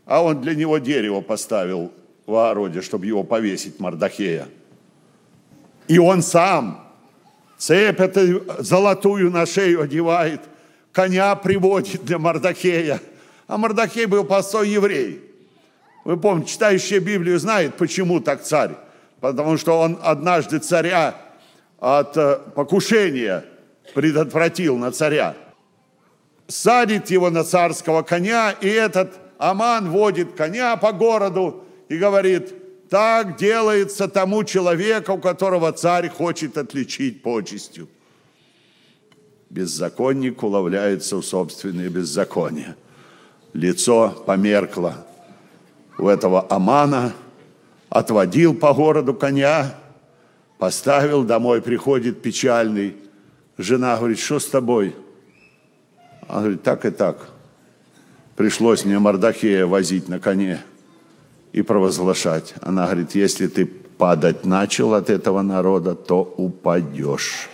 А 0.07 0.23
он 0.23 0.41
для 0.41 0.55
него 0.55 0.79
дерево 0.79 1.21
поставил 1.21 1.91
в 2.27 2.37
огороде, 2.37 2.81
чтобы 2.81 3.07
его 3.07 3.25
повесить, 3.25 3.81
Мардахея. 3.81 4.47
И 5.89 5.99
он 5.99 6.23
сам 6.23 6.92
цепь 7.63 8.01
эту 8.01 8.45
золотую 8.59 9.31
на 9.31 9.47
шею 9.47 9.83
одевает, 9.83 10.41
коня 10.91 11.35
приводит 11.37 12.05
для 12.05 12.19
Мардахея. 12.19 13.01
А 13.47 13.57
Мардахей 13.57 14.07
был 14.07 14.25
простой 14.25 14.71
еврей. 14.71 15.23
Вы 16.05 16.17
помните, 16.17 16.53
читающий 16.53 16.99
Библию 16.99 17.39
знает, 17.39 17.75
почему 17.75 18.21
так 18.21 18.43
царь. 18.43 18.73
Потому 19.21 19.57
что 19.57 19.79
он 19.79 19.99
однажды 20.03 20.59
царя 20.59 21.15
от 21.79 22.17
э, 22.17 22.41
покушения 22.57 23.45
предотвратил 23.95 24.77
на 24.77 24.91
царя. 24.91 25.37
Садит 26.49 27.11
его 27.11 27.31
на 27.31 27.45
царского 27.45 28.03
коня, 28.03 28.51
и 28.51 28.69
этот 28.69 29.13
Аман 29.39 29.91
водит 29.91 30.33
коня 30.33 30.77
по 30.77 30.91
городу 30.93 31.65
и 31.89 31.97
говорит, 31.97 32.53
так 32.93 33.39
делается 33.39 34.07
тому 34.07 34.45
человеку, 34.45 35.17
которого 35.17 35.73
царь 35.73 36.11
хочет 36.11 36.59
отличить 36.59 37.23
почестью. 37.23 37.89
Беззаконник 39.49 40.43
уловляется 40.43 41.17
в 41.17 41.23
собственные 41.23 41.89
беззакония. 41.89 42.77
Лицо 43.55 44.11
померкло 44.27 45.07
у 45.97 46.07
этого 46.07 46.47
Амана, 46.51 47.15
отводил 47.89 48.55
по 48.55 48.75
городу 48.75 49.15
коня, 49.15 49.75
поставил 50.59 51.25
домой, 51.25 51.63
приходит 51.63 52.21
печальный. 52.21 52.95
Жена 53.57 53.97
говорит, 53.97 54.19
что 54.19 54.39
с 54.39 54.45
тобой? 54.45 54.95
Он 56.29 56.41
говорит, 56.41 56.63
так 56.63 56.85
и 56.85 56.91
так. 56.91 57.31
Пришлось 58.37 58.85
мне 58.85 58.99
Мардахея 58.99 59.65
возить 59.65 60.11
на 60.11 60.21
коне 60.21 60.61
и 61.53 61.63
провозглашать. 61.63 62.55
Она 62.61 62.87
говорит, 62.87 63.15
если 63.15 63.47
ты 63.47 63.67
падать 63.67 64.45
начал 64.45 64.95
от 64.95 65.11
этого 65.11 65.43
народа, 65.43 65.95
то 65.95 66.23
упадешь. 66.37 67.49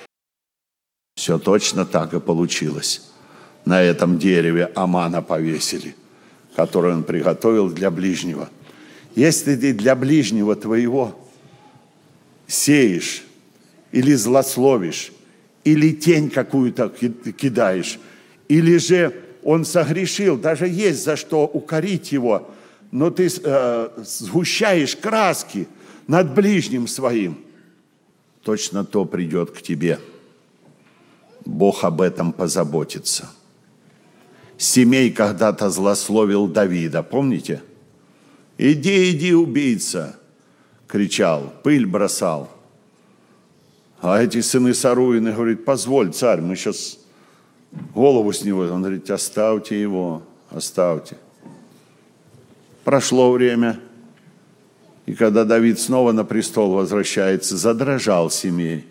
Все 1.16 1.38
точно 1.38 1.84
так 1.84 2.14
и 2.14 2.20
получилось. 2.20 3.10
На 3.64 3.82
этом 3.82 4.18
дереве 4.18 4.70
Амана 4.74 5.20
повесили, 5.20 5.94
который 6.54 6.92
он 6.92 7.02
приготовил 7.02 7.68
для 7.68 7.90
ближнего. 7.90 8.48
Если 9.14 9.56
ты 9.56 9.74
для 9.74 9.96
ближнего 9.96 10.54
твоего 10.54 11.18
сеешь 12.46 13.24
или 13.90 14.14
злословишь, 14.14 15.12
или 15.64 15.92
тень 15.92 16.30
какую-то 16.30 16.88
кидаешь, 16.88 17.98
или 18.48 18.78
же 18.78 19.12
он 19.42 19.64
согрешил, 19.64 20.38
даже 20.38 20.68
есть 20.68 21.04
за 21.04 21.16
что 21.16 21.44
укорить 21.44 22.12
его, 22.12 22.48
но 22.90 23.10
ты 23.10 23.28
э, 23.28 23.88
сгущаешь 24.04 24.96
краски 24.96 25.68
над 26.06 26.34
ближним 26.34 26.86
своим, 26.86 27.38
точно 28.42 28.84
то 28.84 29.04
придет 29.04 29.50
к 29.50 29.62
тебе. 29.62 29.98
Бог 31.44 31.84
об 31.84 32.00
этом 32.00 32.32
позаботится. 32.32 33.30
Семей 34.56 35.10
когда-то 35.10 35.70
злословил 35.70 36.46
Давида, 36.46 37.02
помните? 37.02 37.62
«Иди, 38.58 39.12
иди, 39.12 39.32
убийца!» 39.32 40.18
кричал, 40.88 41.52
пыль 41.62 41.86
бросал. 41.86 42.50
А 44.00 44.20
эти 44.20 44.40
сыны 44.40 44.74
Саруины 44.74 45.32
говорят, 45.32 45.64
позволь, 45.64 46.12
царь, 46.12 46.40
мы 46.40 46.56
сейчас 46.56 46.98
голову 47.94 48.32
с 48.32 48.42
него. 48.42 48.62
Он 48.62 48.80
говорит, 48.80 49.10
оставьте 49.10 49.80
его, 49.80 50.22
оставьте. 50.50 51.16
Прошло 52.88 53.30
время, 53.30 53.78
и 55.04 55.12
когда 55.12 55.44
Давид 55.44 55.78
снова 55.78 56.12
на 56.12 56.24
престол 56.24 56.72
возвращается, 56.72 57.58
задрожал 57.58 58.30
семей. 58.30 58.86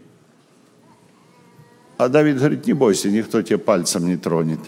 А 1.97 2.07
Давид 2.07 2.37
говорит, 2.37 2.67
не 2.67 2.73
бойся, 2.73 3.09
никто 3.09 3.41
тебе 3.41 3.57
пальцем 3.57 4.05
не 4.05 4.15
тронет. 4.15 4.59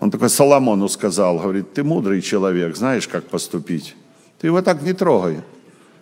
Он 0.00 0.10
такой 0.10 0.30
Соломону 0.30 0.88
сказал, 0.88 1.38
говорит, 1.38 1.74
ты 1.74 1.84
мудрый 1.84 2.22
человек, 2.22 2.74
знаешь, 2.74 3.06
как 3.06 3.24
поступить. 3.24 3.96
Ты 4.38 4.46
его 4.46 4.62
так 4.62 4.80
не 4.80 4.94
трогай. 4.94 5.42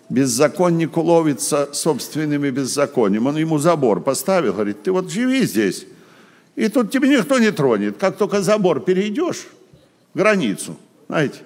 Беззаконник 0.09 0.97
уловится 0.97 1.69
собственными 1.73 2.49
беззаконием. 2.51 3.27
Он 3.27 3.37
ему 3.37 3.59
забор 3.59 4.01
поставил, 4.01 4.53
говорит, 4.53 4.85
ты 4.85 4.93
вот 4.93 5.11
живи 5.11 5.43
здесь, 5.47 5.85
и 6.55 6.69
тут 6.69 6.93
тебе 6.93 7.09
никто 7.09 7.41
не 7.41 7.51
тронет. 7.51 7.97
Как 7.99 8.19
только 8.19 8.41
забор 8.41 8.79
перейдешь, 8.79 9.49
границу, 10.15 10.77
знаете, 11.09 11.41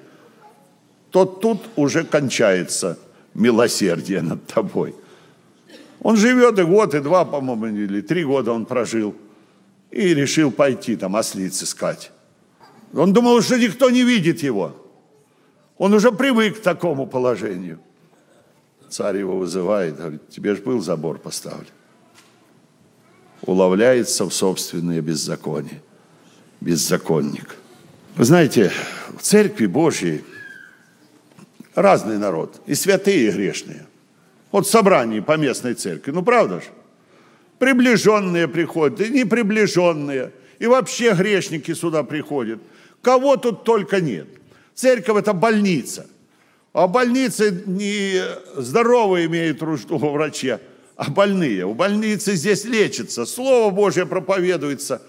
то 1.11 1.25
тут 1.25 1.63
уже 1.77 2.05
кончается 2.05 2.99
милосердие 3.35 4.23
над 4.23 4.47
тобой. 4.47 4.95
Он 6.01 6.17
живет 6.17 6.59
и 6.59 6.63
год, 6.63 6.95
и 6.95 7.01
два, 7.01 7.25
по-моему, 7.25 7.67
или 7.67 8.01
три 8.01 8.25
года 8.25 8.53
он 8.53 8.67
прожил. 8.67 9.15
И 9.91 10.15
решил 10.15 10.53
пойти 10.53 10.97
там 10.97 11.17
ослиц 11.17 11.63
искать. 11.63 12.13
Он 12.93 13.13
думал, 13.13 13.41
что 13.43 13.59
никто 13.59 13.91
не 13.91 14.03
видит 14.03 14.43
его. 14.43 14.77
Он 15.79 15.95
уже 15.95 16.13
привык 16.13 16.59
к 16.59 16.63
такому 16.63 17.07
положению. 17.07 17.81
Царь 18.91 19.19
его 19.19 19.39
вызывает, 19.39 19.97
говорит, 19.97 20.29
тебе 20.29 20.55
же 20.55 20.63
был 20.63 20.81
забор 20.81 21.19
поставлен. 21.19 21.67
Уловляется 23.43 24.25
в 24.25 24.33
собственные 24.33 25.01
беззакония. 25.01 25.83
Беззаконник. 26.61 27.57
Вы 28.19 28.25
знаете, 28.25 28.73
в 29.17 29.23
Церкви 29.23 29.67
Божьей 29.67 30.25
разный 31.77 32.19
народ, 32.19 32.61
и 32.67 32.75
святые, 32.75 33.29
и 33.29 33.31
грешные. 33.31 33.87
Вот 34.51 34.67
в 34.67 34.71
собрании 34.71 35.21
по 35.21 35.37
местной 35.37 35.75
церкви, 35.75 36.11
ну 36.11 36.25
правда 36.25 36.57
же? 36.57 36.67
Приближенные 37.61 38.49
приходят, 38.49 39.01
и 39.01 39.11
неприближенные, 39.11 40.33
и 40.59 40.67
вообще 40.67 41.15
грешники 41.15 41.73
сюда 41.75 42.03
приходят. 42.03 42.59
Кого 43.03 43.37
тут 43.37 43.63
только 43.63 44.01
нет. 44.01 44.27
Церковь– 44.75 45.19
это 45.19 45.33
больница. 45.33 46.09
А 46.73 46.89
больницы 46.89 47.63
не 47.67 48.21
здоровые 48.57 49.27
имеют 49.27 49.61
нужду 49.61 49.97
врача, 49.97 50.59
а 50.97 51.09
больные. 51.09 51.67
У 51.67 51.73
больницы 51.75 52.35
здесь 52.35 52.65
лечится. 52.65 53.27
Слово 53.27 53.71
Божье 53.71 54.07
проповедуется. 54.07 55.03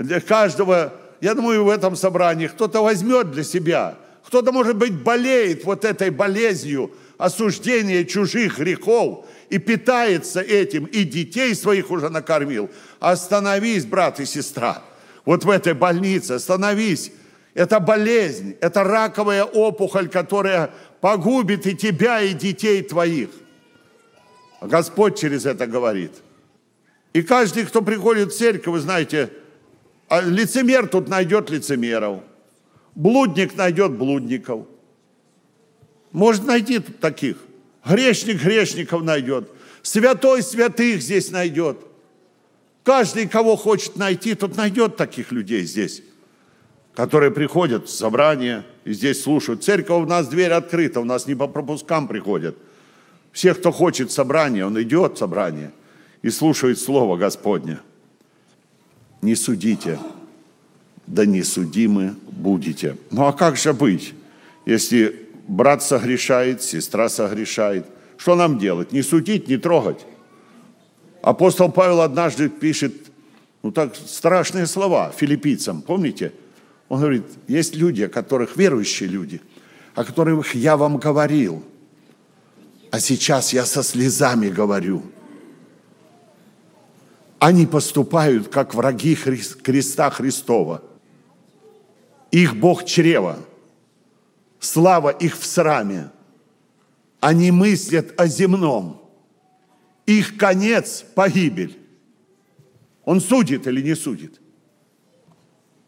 Для 0.00 0.20
каждого, 0.20 0.92
я 1.20 1.34
думаю, 1.34 1.64
в 1.64 1.68
этом 1.68 1.96
собрании 1.96 2.46
кто-то 2.46 2.82
возьмет 2.82 3.30
для 3.30 3.44
себя. 3.44 3.96
Кто-то, 4.26 4.52
может 4.52 4.76
быть, 4.76 4.92
болеет 4.92 5.64
вот 5.64 5.84
этой 5.84 6.10
болезнью 6.10 6.92
осуждения 7.18 8.04
чужих 8.04 8.58
грехов 8.58 9.26
и 9.48 9.58
питается 9.58 10.40
этим, 10.40 10.84
и 10.84 11.04
детей 11.04 11.54
своих 11.54 11.90
уже 11.90 12.08
накормил. 12.08 12.70
Остановись, 13.00 13.84
брат 13.84 14.20
и 14.20 14.24
сестра, 14.24 14.82
вот 15.24 15.44
в 15.44 15.50
этой 15.50 15.74
больнице, 15.74 16.32
остановись 16.32 17.12
это 17.54 17.80
болезнь, 17.80 18.56
это 18.60 18.84
раковая 18.84 19.44
опухоль, 19.44 20.08
которая 20.08 20.70
погубит 21.00 21.66
и 21.66 21.76
тебя, 21.76 22.22
и 22.22 22.32
детей 22.32 22.82
твоих. 22.82 23.30
А 24.60 24.66
Господь 24.66 25.18
через 25.18 25.46
это 25.46 25.66
говорит. 25.66 26.12
И 27.12 27.22
каждый, 27.22 27.64
кто 27.64 27.82
приходит 27.82 28.32
в 28.32 28.38
церковь, 28.38 28.74
вы 28.74 28.80
знаете, 28.80 29.30
а 30.10 30.20
лицемер 30.20 30.88
тут 30.88 31.08
найдет 31.08 31.48
лицемеров, 31.48 32.20
блудник 32.94 33.56
найдет 33.56 33.92
блудников. 33.92 34.66
Может 36.12 36.44
найти 36.44 36.80
тут 36.80 37.00
таких. 37.00 37.38
Грешник 37.86 38.42
грешников 38.42 39.02
найдет. 39.02 39.48
Святой 39.80 40.42
святых 40.42 41.00
здесь 41.00 41.30
найдет. 41.30 41.78
Каждый, 42.84 43.26
кого 43.26 43.56
хочет 43.56 43.96
найти, 43.96 44.34
тот 44.34 44.56
найдет 44.56 44.96
таких 44.96 45.32
людей 45.32 45.64
здесь 45.64 46.02
которые 46.94 47.30
приходят 47.30 47.88
в 47.88 47.90
собрание 47.90 48.64
и 48.84 48.92
здесь 48.92 49.22
слушают. 49.22 49.64
Церковь 49.64 50.02
у 50.02 50.06
нас 50.06 50.28
дверь 50.28 50.52
открыта, 50.52 51.00
у 51.00 51.04
нас 51.04 51.26
не 51.26 51.34
по 51.34 51.46
пропускам 51.46 52.08
приходят. 52.08 52.56
Все, 53.32 53.54
кто 53.54 53.70
хочет 53.70 54.10
собрания, 54.10 54.66
он 54.66 54.80
идет 54.82 55.14
в 55.14 55.18
собрание 55.18 55.72
и 56.22 56.30
слушает 56.30 56.78
Слово 56.78 57.16
Господне. 57.16 57.78
Не 59.22 59.34
судите, 59.34 59.98
да 61.06 61.26
не 61.26 61.42
судимы 61.42 62.14
будете. 62.30 62.96
Ну 63.10 63.26
а 63.26 63.32
как 63.32 63.56
же 63.56 63.72
быть, 63.72 64.14
если 64.64 65.28
брат 65.46 65.82
согрешает, 65.82 66.62
сестра 66.62 67.08
согрешает? 67.08 67.86
Что 68.16 68.34
нам 68.34 68.58
делать? 68.58 68.92
Не 68.92 69.02
судить, 69.02 69.48
не 69.48 69.56
трогать? 69.56 70.06
Апостол 71.22 71.70
Павел 71.70 72.00
однажды 72.00 72.48
пишет, 72.48 72.94
ну 73.62 73.72
так 73.72 73.94
страшные 73.94 74.66
слова 74.66 75.12
филиппийцам, 75.14 75.82
помните? 75.82 76.32
Он 76.88 77.00
говорит, 77.00 77.24
есть 77.46 77.76
люди, 77.76 78.02
о 78.02 78.08
которых 78.08 78.56
верующие 78.56 79.08
люди, 79.08 79.40
о 79.94 80.04
которых 80.04 80.54
я 80.54 80.76
вам 80.76 80.96
говорил, 80.96 81.62
а 82.90 83.00
сейчас 83.00 83.52
я 83.52 83.64
со 83.64 83.82
слезами 83.82 84.48
говорю. 84.48 85.02
Они 87.40 87.66
поступают, 87.66 88.48
как 88.48 88.74
враги 88.74 89.16
креста 89.16 90.10
Христова. 90.10 90.82
Их 92.30 92.54
Бог 92.54 92.84
чрева, 92.84 93.38
слава 94.60 95.08
их 95.08 95.38
в 95.38 95.44
сраме. 95.44 96.10
Они 97.18 97.50
мыслят 97.50 98.12
о 98.20 98.26
земном. 98.26 99.00
Их 100.04 100.36
конец– 100.36 101.04
погибель. 101.14 101.78
Он 103.04 103.20
судит 103.20 103.66
или 103.66 103.80
не 103.80 103.96
судит? 103.96 104.38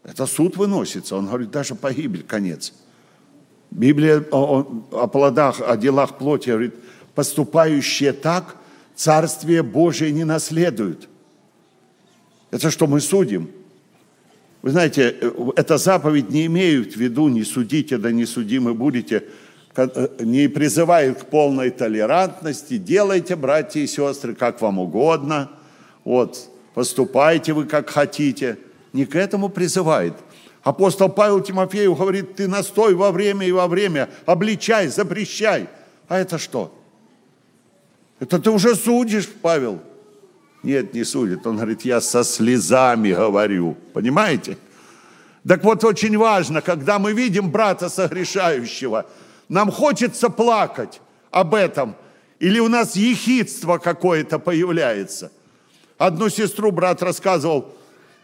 Это 0.03 0.25
суд 0.25 0.57
выносится. 0.57 1.15
Он 1.15 1.27
говорит, 1.27 1.51
даже 1.51 1.75
погибель, 1.75 2.23
конец. 2.23 2.73
Библия 3.69 4.25
о, 4.31 4.83
о 4.91 5.07
плодах, 5.07 5.61
о 5.61 5.77
делах 5.77 6.17
плоти 6.17 6.49
говорит, 6.49 6.75
поступающие 7.13 8.11
так, 8.11 8.57
Царствие 8.95 9.63
Божие 9.63 10.11
не 10.11 10.23
наследуют. 10.23 11.09
Это 12.53 12.69
что 12.69 12.85
мы 12.85 13.01
судим? 13.01 13.49
Вы 14.61 14.69
знаете, 14.69 15.15
эта 15.55 15.79
заповедь 15.79 16.29
не 16.29 16.45
имеет 16.45 16.93
в 16.93 16.97
виду 16.97 17.27
«не 17.27 17.43
судите, 17.43 17.97
да 17.97 18.11
не 18.11 18.27
судимы 18.27 18.75
будете», 18.75 19.23
не 20.19 20.47
призывает 20.47 21.23
к 21.23 21.25
полной 21.25 21.71
толерантности, 21.71 22.77
делайте, 22.77 23.35
братья 23.35 23.79
и 23.79 23.87
сестры, 23.87 24.35
как 24.35 24.61
вам 24.61 24.77
угодно, 24.77 25.49
вот, 26.03 26.47
поступайте 26.75 27.53
вы 27.53 27.65
как 27.65 27.89
хотите. 27.89 28.59
Не 28.93 29.07
к 29.07 29.15
этому 29.15 29.49
призывает. 29.49 30.13
Апостол 30.61 31.09
Павел 31.09 31.41
Тимофею 31.41 31.95
говорит, 31.95 32.35
ты 32.35 32.47
настой 32.47 32.93
во 32.93 33.11
время 33.11 33.47
и 33.47 33.51
во 33.51 33.67
время, 33.67 34.11
обличай, 34.27 34.89
запрещай. 34.89 35.69
А 36.07 36.19
это 36.19 36.37
что? 36.37 36.71
Это 38.19 38.37
ты 38.37 38.51
уже 38.51 38.75
судишь, 38.75 39.27
Павел. 39.41 39.81
Нет, 40.63 40.93
не 40.93 41.03
судит. 41.03 41.45
Он 41.45 41.57
говорит, 41.57 41.83
я 41.83 41.99
со 42.01 42.23
слезами 42.23 43.11
говорю. 43.11 43.77
Понимаете? 43.93 44.57
Так 45.45 45.63
вот, 45.63 45.83
очень 45.83 46.17
важно, 46.17 46.61
когда 46.61 46.99
мы 46.99 47.11
видим 47.11 47.51
брата 47.51 47.89
согрешающего, 47.89 49.05
нам 49.49 49.71
хочется 49.71 50.29
плакать 50.29 51.01
об 51.31 51.53
этом. 51.53 51.95
Или 52.39 52.59
у 52.59 52.69
нас 52.69 52.95
ехидство 52.95 53.77
какое-то 53.77 54.39
появляется. 54.39 55.31
Одну 55.97 56.29
сестру 56.29 56.71
брат 56.71 57.03
рассказывал, 57.03 57.75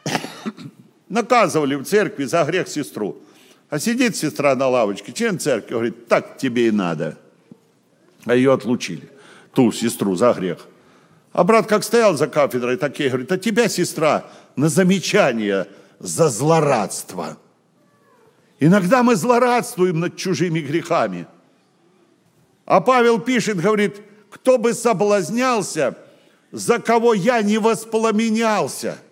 наказывали 1.09 1.75
в 1.75 1.83
церкви 1.83 2.23
за 2.23 2.43
грех 2.45 2.69
сестру. 2.69 3.21
А 3.69 3.79
сидит 3.79 4.15
сестра 4.15 4.55
на 4.55 4.67
лавочке, 4.67 5.11
член 5.11 5.39
церкви, 5.39 5.73
говорит, 5.73 6.07
так 6.07 6.37
тебе 6.37 6.69
и 6.69 6.71
надо. 6.71 7.17
А 8.25 8.33
ее 8.33 8.53
отлучили, 8.53 9.09
ту 9.53 9.71
сестру 9.71 10.15
за 10.15 10.33
грех. 10.33 10.67
А 11.31 11.43
брат 11.43 11.67
как 11.67 11.83
стоял 11.83 12.15
за 12.15 12.27
кафедрой, 12.27 12.77
так 12.77 12.99
и 12.99 13.07
говорит, 13.07 13.31
а 13.31 13.37
тебя, 13.37 13.69
сестра, 13.69 14.25
на 14.55 14.69
замечание 14.69 15.67
за 15.99 16.29
злорадство. 16.29 17.37
Иногда 18.59 19.03
мы 19.03 19.15
злорадствуем 19.15 19.99
над 19.99 20.17
чужими 20.17 20.59
грехами. 20.59 21.27
А 22.65 22.81
Павел 22.81 23.19
пишет, 23.19 23.57
говорит, 23.57 24.01
кто 24.29 24.57
бы 24.57 24.73
соблазнялся, 24.73 25.97
за 26.51 26.79
кого 26.79 27.13
я 27.13 27.41
не 27.41 27.57
воспламенялся– 27.57 28.97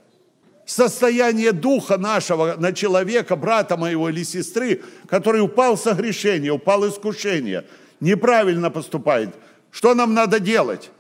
состояние 0.67 1.53
духа 1.53 1.97
нашего 1.97 2.56
на 2.58 2.73
человека, 2.73 3.36
брата 3.36 3.77
моего 3.77 4.10
или 4.10 4.23
сестры, 4.23 4.84
который 5.08 5.41
упал 5.41 5.77
согрешение, 5.77 6.51
упал 6.51 6.88
искушение, 6.88 7.65
неправильно 8.01 8.69
поступает. 8.69 9.34
Что 9.71 9.95
нам 9.95 10.13
надо 10.13 10.39
делать? 10.39 10.91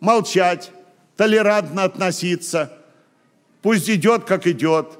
Молчать, 0.00 0.70
толерантно 1.16 1.84
относиться. 1.84 2.72
Пусть 3.62 3.90
идет, 3.90 4.24
как 4.24 4.46
идет. 4.46 4.98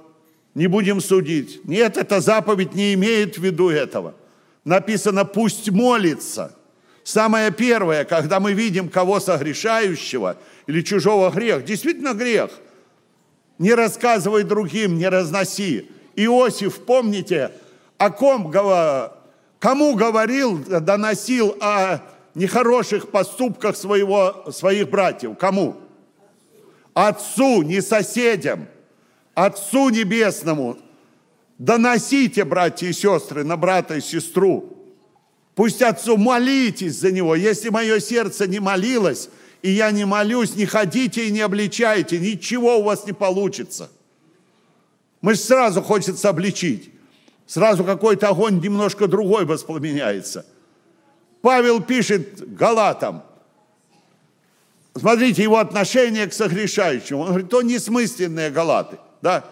Не 0.55 0.67
будем 0.67 1.01
судить. 1.01 1.65
Нет, 1.65 1.97
эта 1.97 2.21
заповедь 2.21 2.75
не 2.75 2.95
имеет 2.95 3.39
в 3.39 3.43
виду 3.43 3.69
этого. 3.69 4.15
Написано, 4.65 5.25
пусть 5.25 5.71
молится. 5.71 6.55
Самое 7.05 7.51
первое, 7.51 8.05
когда 8.05 8.41
мы 8.41 8.53
видим 8.53 8.89
кого 8.89 9.21
согрешающего 9.21 10.37
или 10.67 10.83
чужого 10.83 11.31
грех, 11.31 11.65
действительно 11.65 12.15
грех– 12.15 12.51
не 13.59 13.75
рассказывай 13.75 14.45
другим, 14.45 14.97
не 14.97 15.09
разноси. 15.09 15.91
Иосиф, 16.15 16.85
помните, 16.85 17.51
о 17.97 18.11
ком, 18.11 18.53
кому 19.59 19.95
говорил, 19.95 20.59
доносил 20.59 21.57
о 21.61 21.99
нехороших 22.39 23.11
поступках 23.11 23.77
своего, 23.77 24.47
своих 24.51 24.89
братьев? 24.89 25.37
Кому? 25.39 25.77
Отцу, 26.95 27.63
не 27.63 27.81
соседям, 27.81 28.67
Отцу 29.35 29.91
Небесному. 29.91 30.79
Доносите, 31.59 32.45
братья 32.45 32.89
и 32.89 32.93
сестры, 32.93 33.45
на 33.45 33.57
брата 33.57 33.97
и 33.97 34.01
сестру. 34.01 34.77
Пусть 35.55 35.83
Отцу 35.83 36.17
молитесь 36.17 36.99
за 36.99 37.13
него. 37.13 37.35
Если 37.35 37.69
мое 37.69 38.01
сердце 38.01 38.47
не 38.47 38.61
молилось, 38.61 39.29
и 39.63 39.71
я 39.71 39.91
не 39.91 40.05
молюсь, 40.05 40.55
не 40.57 40.67
ходите 40.67 41.27
и 41.27 41.31
не 41.31 41.41
обличайте, 41.41 42.19
ничего 42.19 42.79
у 42.79 42.85
вас 42.85 43.07
не 43.07 43.13
получится. 43.13 43.91
Мы 45.21 45.35
же 45.35 45.41
сразу 45.41 45.83
хочется 45.83 46.29
обличить. 46.29 46.91
Сразу 47.47 47.83
какой-то 47.85 48.29
огонь 48.29 48.61
немножко 48.61 49.09
другой 49.09 49.45
воспламеняется. 49.45 50.47
Павел 51.43 51.81
пишет 51.81 52.55
Галатам, 52.55 53.23
смотрите, 54.97 55.43
его 55.43 55.59
отношение 55.59 56.27
к 56.27 56.33
согрешающему. 56.33 57.21
Он 57.21 57.29
говорит, 57.29 57.49
то 57.49 57.63
несмысленные 57.63 58.51
Галаты. 58.51 58.99
Да? 59.23 59.45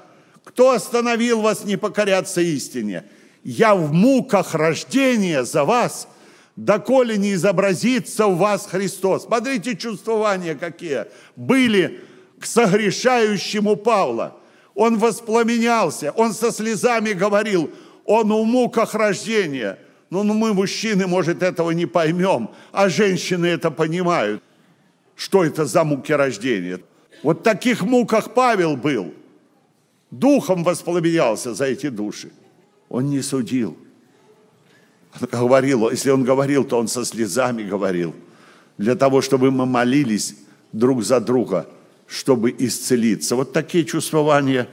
Кто 0.45 0.73
остановил 0.73 1.41
вас 1.41 1.65
не 1.65 1.77
покоряться 1.77 2.41
истине? 2.41 3.05
Я 3.45 3.75
в 3.75 3.93
муках 3.93 4.55
рождения 4.55 5.45
за 5.45 5.65
вас– 5.65 6.09
доколе 6.57 7.19
не 7.19 7.35
изобразится 7.35 8.27
в 8.27 8.39
вас 8.39 8.67
Христос. 8.67 9.25
Смотрите, 9.25 9.77
чувствования 9.77 10.55
какие 10.55 11.07
были 11.37 12.01
к 12.41 12.47
согрешающему 12.47 13.77
Павла. 13.77 14.37
Он 14.75 14.99
воспламенялся, 14.99 16.13
он 16.13 16.35
со 16.35 16.51
слезами 16.51 17.13
говорил, 17.13 17.71
он 18.05 18.33
в 18.33 18.45
муках 18.45 18.95
рождения. 18.95 19.79
Ну, 20.11 20.23
ну 20.23 20.35
мы, 20.35 20.55
мужчины, 20.55 21.07
может, 21.07 21.43
этого 21.43 21.71
не 21.73 21.87
поймем, 21.87 22.51
а 22.73 22.89
женщины 22.89 23.47
это 23.47 23.71
понимают. 23.71 24.43
Что 25.17 25.45
это 25.45 25.65
за 25.65 25.85
муки 25.85 26.13
рождения? 26.13 26.81
Вот 27.23 27.41
в 27.41 27.43
таких 27.43 27.83
муках 27.83 28.35
Павел 28.35 28.77
был. 28.77 29.15
Духом 30.11 30.63
воспламенялся 30.63 31.55
за 31.55 31.65
эти 31.65 31.89
души. 31.89 32.31
Он 32.89 33.11
не 33.11 33.23
судил– 33.23 33.77
говорил, 35.21 35.91
если 35.91 36.11
он 36.11 36.25
говорил, 36.25 36.65
то 36.65 36.79
он 36.79 36.89
со 36.89 37.05
слезами 37.05 37.63
говорил, 37.63 38.15
для 38.79 38.95
того, 38.95 39.23
чтобы 39.23 39.51
мы 39.51 39.67
молились 39.67 40.37
друг 40.73 41.03
за 41.03 41.21
друга, 41.21 41.67
чтобы 42.07 42.55
исцелиться. 42.59 43.37
Вот 43.37 43.53
такие 43.53 43.85
чувствования 43.85 44.69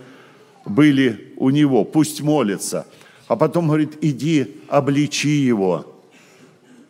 были 0.66 1.34
у 1.38 1.50
него. 1.50 1.84
Пусть 1.86 2.22
молится. 2.22 2.86
А 3.28 3.36
потом 3.36 3.68
говорит, 3.68 3.98
иди, 4.02 4.62
обличи 4.68 5.30
его, 5.30 5.96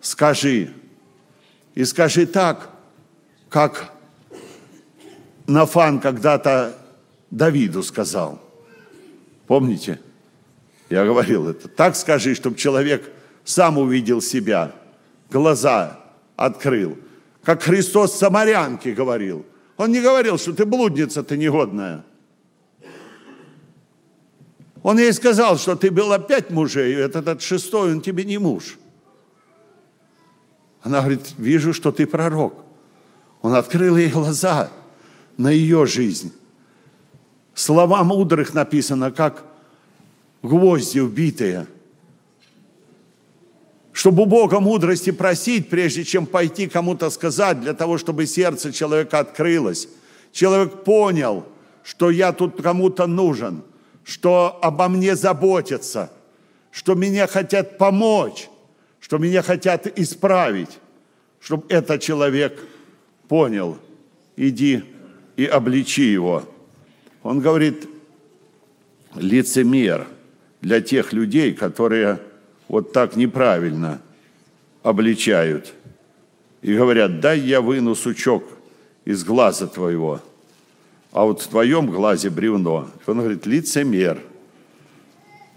скажи. 0.01 0.73
И 1.75 1.85
скажи 1.85 2.25
так, 2.25 2.69
как 3.49 3.93
Нафан 5.47 5.99
когда-то 5.99 6.77
Давиду 7.29 7.83
сказал. 7.83 8.39
Помните? 9.47 9.99
Я 10.89 11.05
говорил 11.05 11.49
это. 11.49 11.67
Так 11.67 11.95
скажи, 11.95 12.35
чтобы 12.35 12.57
человек 12.57 13.09
сам 13.43 13.77
увидел 13.77 14.21
себя, 14.21 14.73
глаза 15.29 15.99
открыл. 16.35 16.97
Как 17.43 17.63
Христос 17.63 18.17
самарянке 18.17 18.93
говорил. 18.93 19.45
Он 19.77 19.91
не 19.91 20.01
говорил, 20.01 20.37
что 20.37 20.53
ты 20.53 20.65
блудница, 20.65 21.23
ты 21.23 21.37
негодная. 21.37 22.05
Он 24.83 24.99
ей 24.99 25.11
сказал, 25.13 25.57
что 25.57 25.75
ты 25.75 25.89
была 25.89 26.19
пять 26.19 26.51
мужей, 26.51 26.93
этот, 26.93 27.23
этот 27.23 27.41
шестой, 27.41 27.93
он 27.93 28.01
тебе 28.01 28.25
не 28.25 28.37
муж. 28.37 28.77
Она 30.81 30.99
говорит, 30.99 31.33
вижу, 31.37 31.73
что 31.73 31.91
ты 31.91 32.05
пророк. 32.05 32.53
Он 33.41 33.55
открыл 33.55 33.97
ей 33.97 34.09
глаза 34.09 34.69
на 35.37 35.49
ее 35.49 35.85
жизнь. 35.85 36.31
Слова 37.55 38.03
мудрых 38.03 38.53
написано, 38.53 39.11
как 39.11 39.45
гвозди 40.41 40.99
убитые– 40.99 41.65
чтобы 43.93 44.23
у 44.23 44.25
Бога 44.25 44.59
мудрости 44.59 45.11
просить, 45.11 45.69
прежде 45.69 46.03
чем 46.03 46.25
пойти 46.25 46.67
кому-то 46.67 47.11
сказать, 47.11 47.61
для 47.61 47.73
того, 47.73 47.99
чтобы 47.99 48.25
сердце 48.25 48.73
человека 48.73 49.19
открылось. 49.19 49.87
Человек 50.31 50.83
понял, 50.83 51.45
что 51.83 52.09
я 52.09 52.33
тут 52.33 52.59
кому-то 52.61 53.05
нужен, 53.05 53.63
что 54.03 54.59
обо 54.61 54.89
мне 54.89 55.15
заботятся, 55.15 56.11
что 56.71 56.95
меня 56.95 57.27
хотят 57.27 57.77
помочь, 57.77 58.49
что 58.99 59.17
меня 59.17 59.41
хотят 59.41 59.87
исправить, 59.99 60.79
чтобы 61.39 61.65
этот 61.69 62.01
человек 62.01 62.59
понял, 63.27 63.77
иди 64.35 64.83
и 65.35 65.45
обличи 65.45 66.03
его. 66.03 66.43
Он 67.21 67.39
говорит, 67.39 67.87
лицемер 69.15 70.07
для 70.61 70.81
тех 70.81 71.13
людей, 71.13 71.53
которые 71.53 72.19
вот 72.67 72.93
так 72.93 73.15
неправильно 73.15 74.01
обличают 74.81 75.73
и 76.61 76.73
говорят, 76.73 77.19
дай 77.19 77.39
я 77.39 77.61
выну 77.61 77.93
сучок 77.95 78.43
из 79.05 79.23
глаза 79.23 79.67
твоего, 79.67 80.21
а 81.13 81.25
вот 81.25 81.41
в 81.41 81.47
твоем 81.47 81.91
глазе 81.91 82.31
бревно. 82.31 82.89
Он 83.05 83.19
говорит, 83.19 83.45
лицемер, 83.45 84.19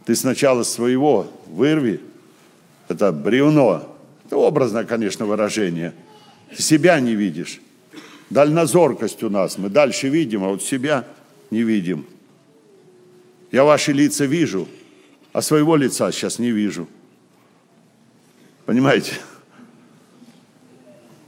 ты 0.05 0.15
сначала 0.15 0.63
своего 0.63 1.27
вырви, 1.47 2.01
это 2.89 3.11
бревно. 3.11 3.97
Это 4.27 4.37
образное, 4.37 4.85
конечно, 4.85 5.25
выражение. 5.25 5.95
Ты 6.55 6.63
себя 6.63 7.01
не 7.01 7.15
видишь. 7.15 7.61
Дальнозоркость 8.29 9.23
у 9.23 9.31
нас. 9.31 9.57
Мы 9.57 9.71
дальше 9.71 10.09
видим, 10.09 10.45
а 10.45 10.49
вот 10.49 10.63
себя 10.63 11.07
не 11.51 11.63
видим. 11.63 12.05
Я 13.51 13.65
ваши 13.65 13.93
лица 13.93 14.27
вижу, 14.27 14.69
а 15.33 15.41
своего 15.41 15.75
лица 15.77 16.13
сейчас 16.13 16.39
не 16.39 16.51
вижу. 16.51 16.87
Понимаете? 18.67 19.15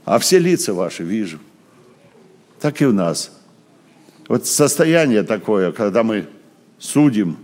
А 0.05 0.19
все 0.19 0.37
лица 0.37 0.73
ваши 0.73 1.03
вижу. 1.03 1.39
Так 2.59 2.81
и 2.81 2.85
у 2.85 2.93
нас. 2.93 3.38
Вот 4.29 4.45
состояние 4.45 5.23
такое, 5.23 5.71
когда 5.71 6.03
мы 6.03 6.27
судим 6.77 7.35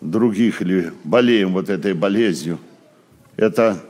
других 0.00 0.60
или 0.60 0.92
болеем 1.04 1.52
вот 1.52 1.70
этой 1.70 1.94
болезнью, 1.94 2.58
это 3.36 3.80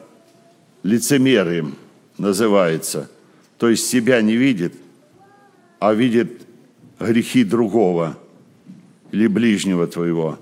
лицемерием 0.83 1.77
называется. 2.19 3.11
То 3.57 3.71
есть 3.71 3.87
себя 3.87 4.21
не 4.21 4.37
видит, 4.37 4.75
а 5.79 5.95
видит 5.95 6.43
грехи 7.01 7.43
другого 7.43 8.19
или 9.11 9.27
ближнего 9.27 9.87
твоего. 9.87 10.39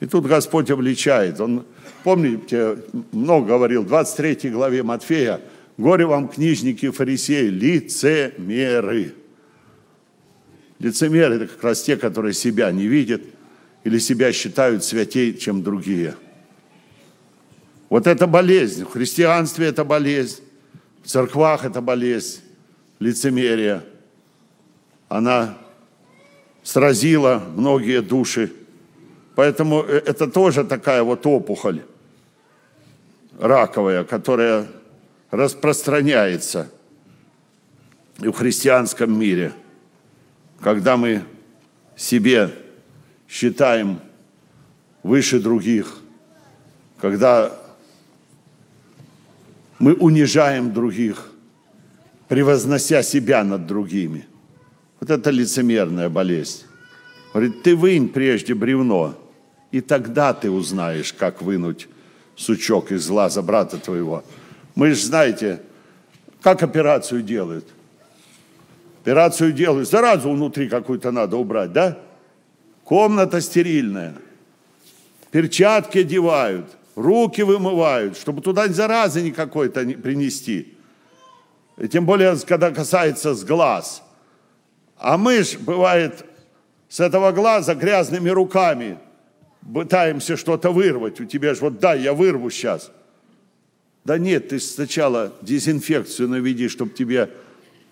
И 0.00 0.06
тут 0.06 0.26
Господь 0.26 0.70
обличает. 0.70 1.40
Он, 1.40 1.64
помните, 2.04 2.76
много 3.12 3.48
говорил, 3.48 3.84
в 3.84 3.86
23 3.86 4.50
главе 4.50 4.82
Матфея, 4.82 5.40
«Горе 5.78 6.04
вам, 6.04 6.28
книжники 6.28 6.90
фарисеи, 6.90 7.46
лицемеры». 7.48 9.14
Лицемеры– 10.80 11.34
это 11.36 11.46
как 11.46 11.62
раз 11.62 11.82
те, 11.82 11.96
которые 11.96 12.32
себя 12.32 12.72
не 12.72 12.86
видят 12.86 13.22
или 13.84 13.98
себя 13.98 14.32
считают 14.32 14.82
святей, 14.82 15.36
чем 15.36 15.62
другие. 15.62 16.16
Вот 17.90 18.06
это 18.06 18.26
болезнь. 18.26 18.84
В 18.84 18.90
христианстве 18.90 19.66
это 19.66 19.84
болезнь, 19.84 20.42
в 21.02 21.08
церквах 21.08 21.64
это 21.64 21.80
болезнь, 21.82 22.40
лицемерие. 22.98 23.82
Она 25.08 25.58
сразила 26.62 27.42
многие 27.56 28.00
души. 28.00 28.50
Поэтому 29.34 29.82
э, 29.82 30.02
это 30.06 30.26
тоже 30.28 30.64
такая 30.64 31.02
вот 31.02 31.26
опухоль 31.26 31.82
раковая, 33.38 34.04
которая 34.04 34.66
распространяется 35.30 36.70
и 38.20 38.28
в 38.28 38.32
христианском 38.32 39.18
мире, 39.18 39.52
когда 40.60 40.96
мы 40.96 41.24
себе 41.96 42.50
считаем 43.28 44.00
выше 45.02 45.40
других, 45.40 45.98
когда 47.00 47.52
мы 49.78 49.94
унижаем 49.94 50.72
других, 50.72 51.30
превознося 52.28 53.02
себя 53.02 53.42
над 53.42 53.66
другими. 53.66 54.26
Вот 55.00 55.10
это 55.10 55.30
лицемерная 55.30 56.10
болезнь. 56.10 56.64
Говорит, 57.32 57.62
ты 57.62 57.74
вынь 57.74 58.08
прежде 58.08 58.54
бревно, 58.54 59.16
и 59.70 59.80
тогда 59.80 60.34
ты 60.34 60.50
узнаешь, 60.50 61.12
как 61.12 61.40
вынуть 61.40 61.88
сучок 62.36 62.92
из 62.92 63.08
глаза 63.08 63.40
брата 63.40 63.78
твоего. 63.78 64.24
Мы 64.74 64.90
же 64.90 65.06
знаете, 65.06 65.60
как 66.42 66.62
операцию 66.62 67.22
делают. 67.22 67.66
Операцию 69.02 69.52
делают, 69.52 69.88
заразу 69.88 70.30
внутри 70.30 70.68
какую-то 70.68 71.10
надо 71.10 71.36
убрать, 71.36 71.72
да? 71.72 71.98
Комната 72.84 73.40
стерильная. 73.40 74.14
Перчатки 75.30 75.98
одевают, 75.98 76.66
руки 76.96 77.40
вымывают, 77.40 78.18
чтобы 78.18 78.42
туда 78.42 78.68
заразы 78.68 79.22
никакой-то 79.22 79.84
не 79.84 79.94
принести. 79.94 80.76
И 81.78 81.88
тем 81.88 82.04
более, 82.04 82.36
когда 82.46 82.70
касается 82.72 83.34
с 83.34 83.42
глаз. 83.42 84.02
А 84.98 85.16
мы 85.16 85.44
ж, 85.44 85.56
бывает, 85.58 86.26
с 86.90 87.00
этого 87.00 87.32
глаза 87.32 87.74
грязными 87.74 88.28
руками 88.28 88.98
пытаемся 89.72 90.36
что-то 90.36 90.72
вырвать. 90.72 91.20
У 91.20 91.24
тебя 91.24 91.54
же 91.54 91.60
вот 91.60 91.78
дай, 91.78 92.02
я 92.02 92.12
вырву 92.12 92.50
сейчас. 92.50 92.90
Да 94.04 94.18
нет, 94.18 94.48
ты 94.48 94.60
сначала 94.60 95.32
дезинфекцию 95.40 96.28
наведи, 96.28 96.68
чтобы 96.68 96.92
тебе 96.92 97.30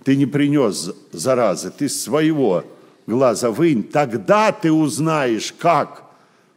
ты 0.09 0.17
не 0.17 0.25
принес 0.25 0.91
заразы. 1.13 1.71
Ты 1.71 1.87
своего 1.91 2.65
глаза 3.07 3.51
вынь. 3.51 3.83
Тогда 3.83 4.53
ты 4.53 4.73
узнаешь, 4.73 5.53
как 5.59 6.03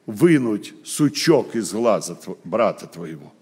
вынуть 0.06 0.74
сучок 0.86 1.54
из 1.54 1.74
глаза 1.74 2.18
брата 2.46 2.88
твоего. 2.88 3.34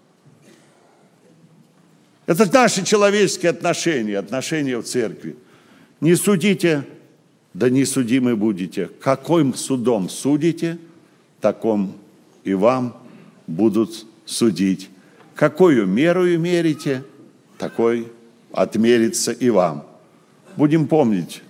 Это 2.26 2.52
наши 2.52 2.84
человеческие 2.84 3.50
отношения, 3.50 4.18
отношения 4.18 4.78
в 4.78 4.82
церкви. 4.82 5.36
Не 6.00 6.16
судите, 6.16 6.84
да 7.54 7.70
не 7.70 7.84
судимы 7.84 8.34
будете. 8.34 8.90
Каким 9.00 9.54
судом 9.54 10.08
судите, 10.08 10.78
таком 11.40 11.94
и 12.42 12.52
вам 12.52 12.96
будут 13.46 14.06
судить. 14.26 14.90
Какую 15.36 15.86
меру 15.86 16.26
мерите, 16.36 17.04
такой 17.58 18.08
отмерится 18.50 19.30
и 19.30 19.50
вам. 19.50 19.86
Будем 20.56 20.86
помнить, 20.86 21.42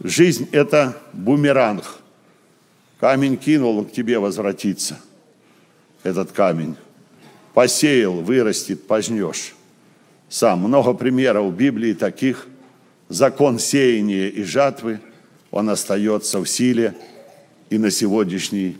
жизнь– 0.00 0.48
это 0.52 0.96
бумеранг– 1.12 1.84
Камень 3.00 3.36
кинул, 3.36 3.84
к 3.84 3.92
тебе 3.92 4.18
возвратится. 4.18 4.98
Этот 6.02 6.32
камень. 6.32 6.76
Посеял, 7.52 8.14
вырастет, 8.14 8.86
пожнешь. 8.86 9.54
Сам. 10.28 10.60
Много 10.60 10.94
примеров 10.94 11.46
в 11.46 11.56
Библии 11.56 11.92
таких. 11.92 12.46
Закон 13.08 13.58
сеяния 13.58 14.28
и 14.28 14.42
жатвы, 14.42 14.98
он 15.52 15.70
остается 15.70 16.40
в 16.40 16.46
силе 16.46 16.94
и 17.70 17.78
на 17.78 17.90
сегодняшний 17.90 18.78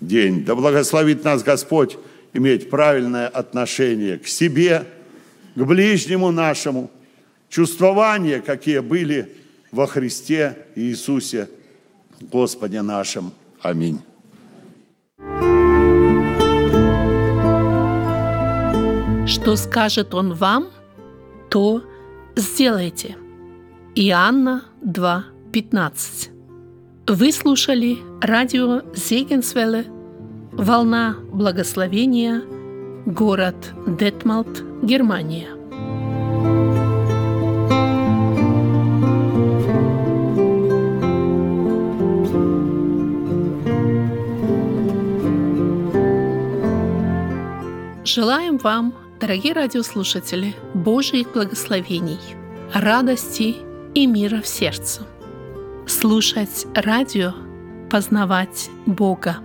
день. 0.00 0.44
Да 0.44 0.56
благословит 0.56 1.22
нас 1.22 1.44
Господь 1.44 1.96
иметь 2.32 2.70
правильное 2.70 3.28
отношение 3.28 4.18
к 4.18 4.26
себе, 4.26 4.84
к 5.54 5.62
ближнему 5.62 6.32
нашему, 6.32 6.90
чувствования, 7.48 8.40
какие 8.40 8.80
были 8.80 9.34
во 9.72 9.86
Христе 9.86 10.66
Иисусе 10.76 11.48
Господе 12.20 12.82
нашим. 12.82 13.32
Аминь. 13.62 14.00
Что 19.26 19.56
скажет 19.56 20.14
Он 20.14 20.32
вам, 20.34 20.68
то 21.50 21.82
сделайте. 22.36 23.16
Иоанна 23.94 24.64
2.15 24.82 26.30
Вы 27.08 27.32
слушали 27.32 27.98
радио 28.22 28.82
Зегенсвелле 28.94 29.86
«Волна 30.52 31.16
благословения», 31.32 32.42
город 33.06 33.74
Детмалт, 33.86 34.62
Германия. 34.82 35.57
Желаем 48.08 48.56
вам, 48.56 48.94
дорогие 49.20 49.52
радиослушатели, 49.52 50.56
Божьих 50.72 51.30
благословений, 51.34 52.18
радости 52.72 53.56
и 53.92 54.06
мира 54.06 54.40
в 54.40 54.46
сердце. 54.46 55.02
Слушать 55.86 56.66
радио, 56.74 57.34
познавать 57.90 58.70
Бога. 58.86 59.36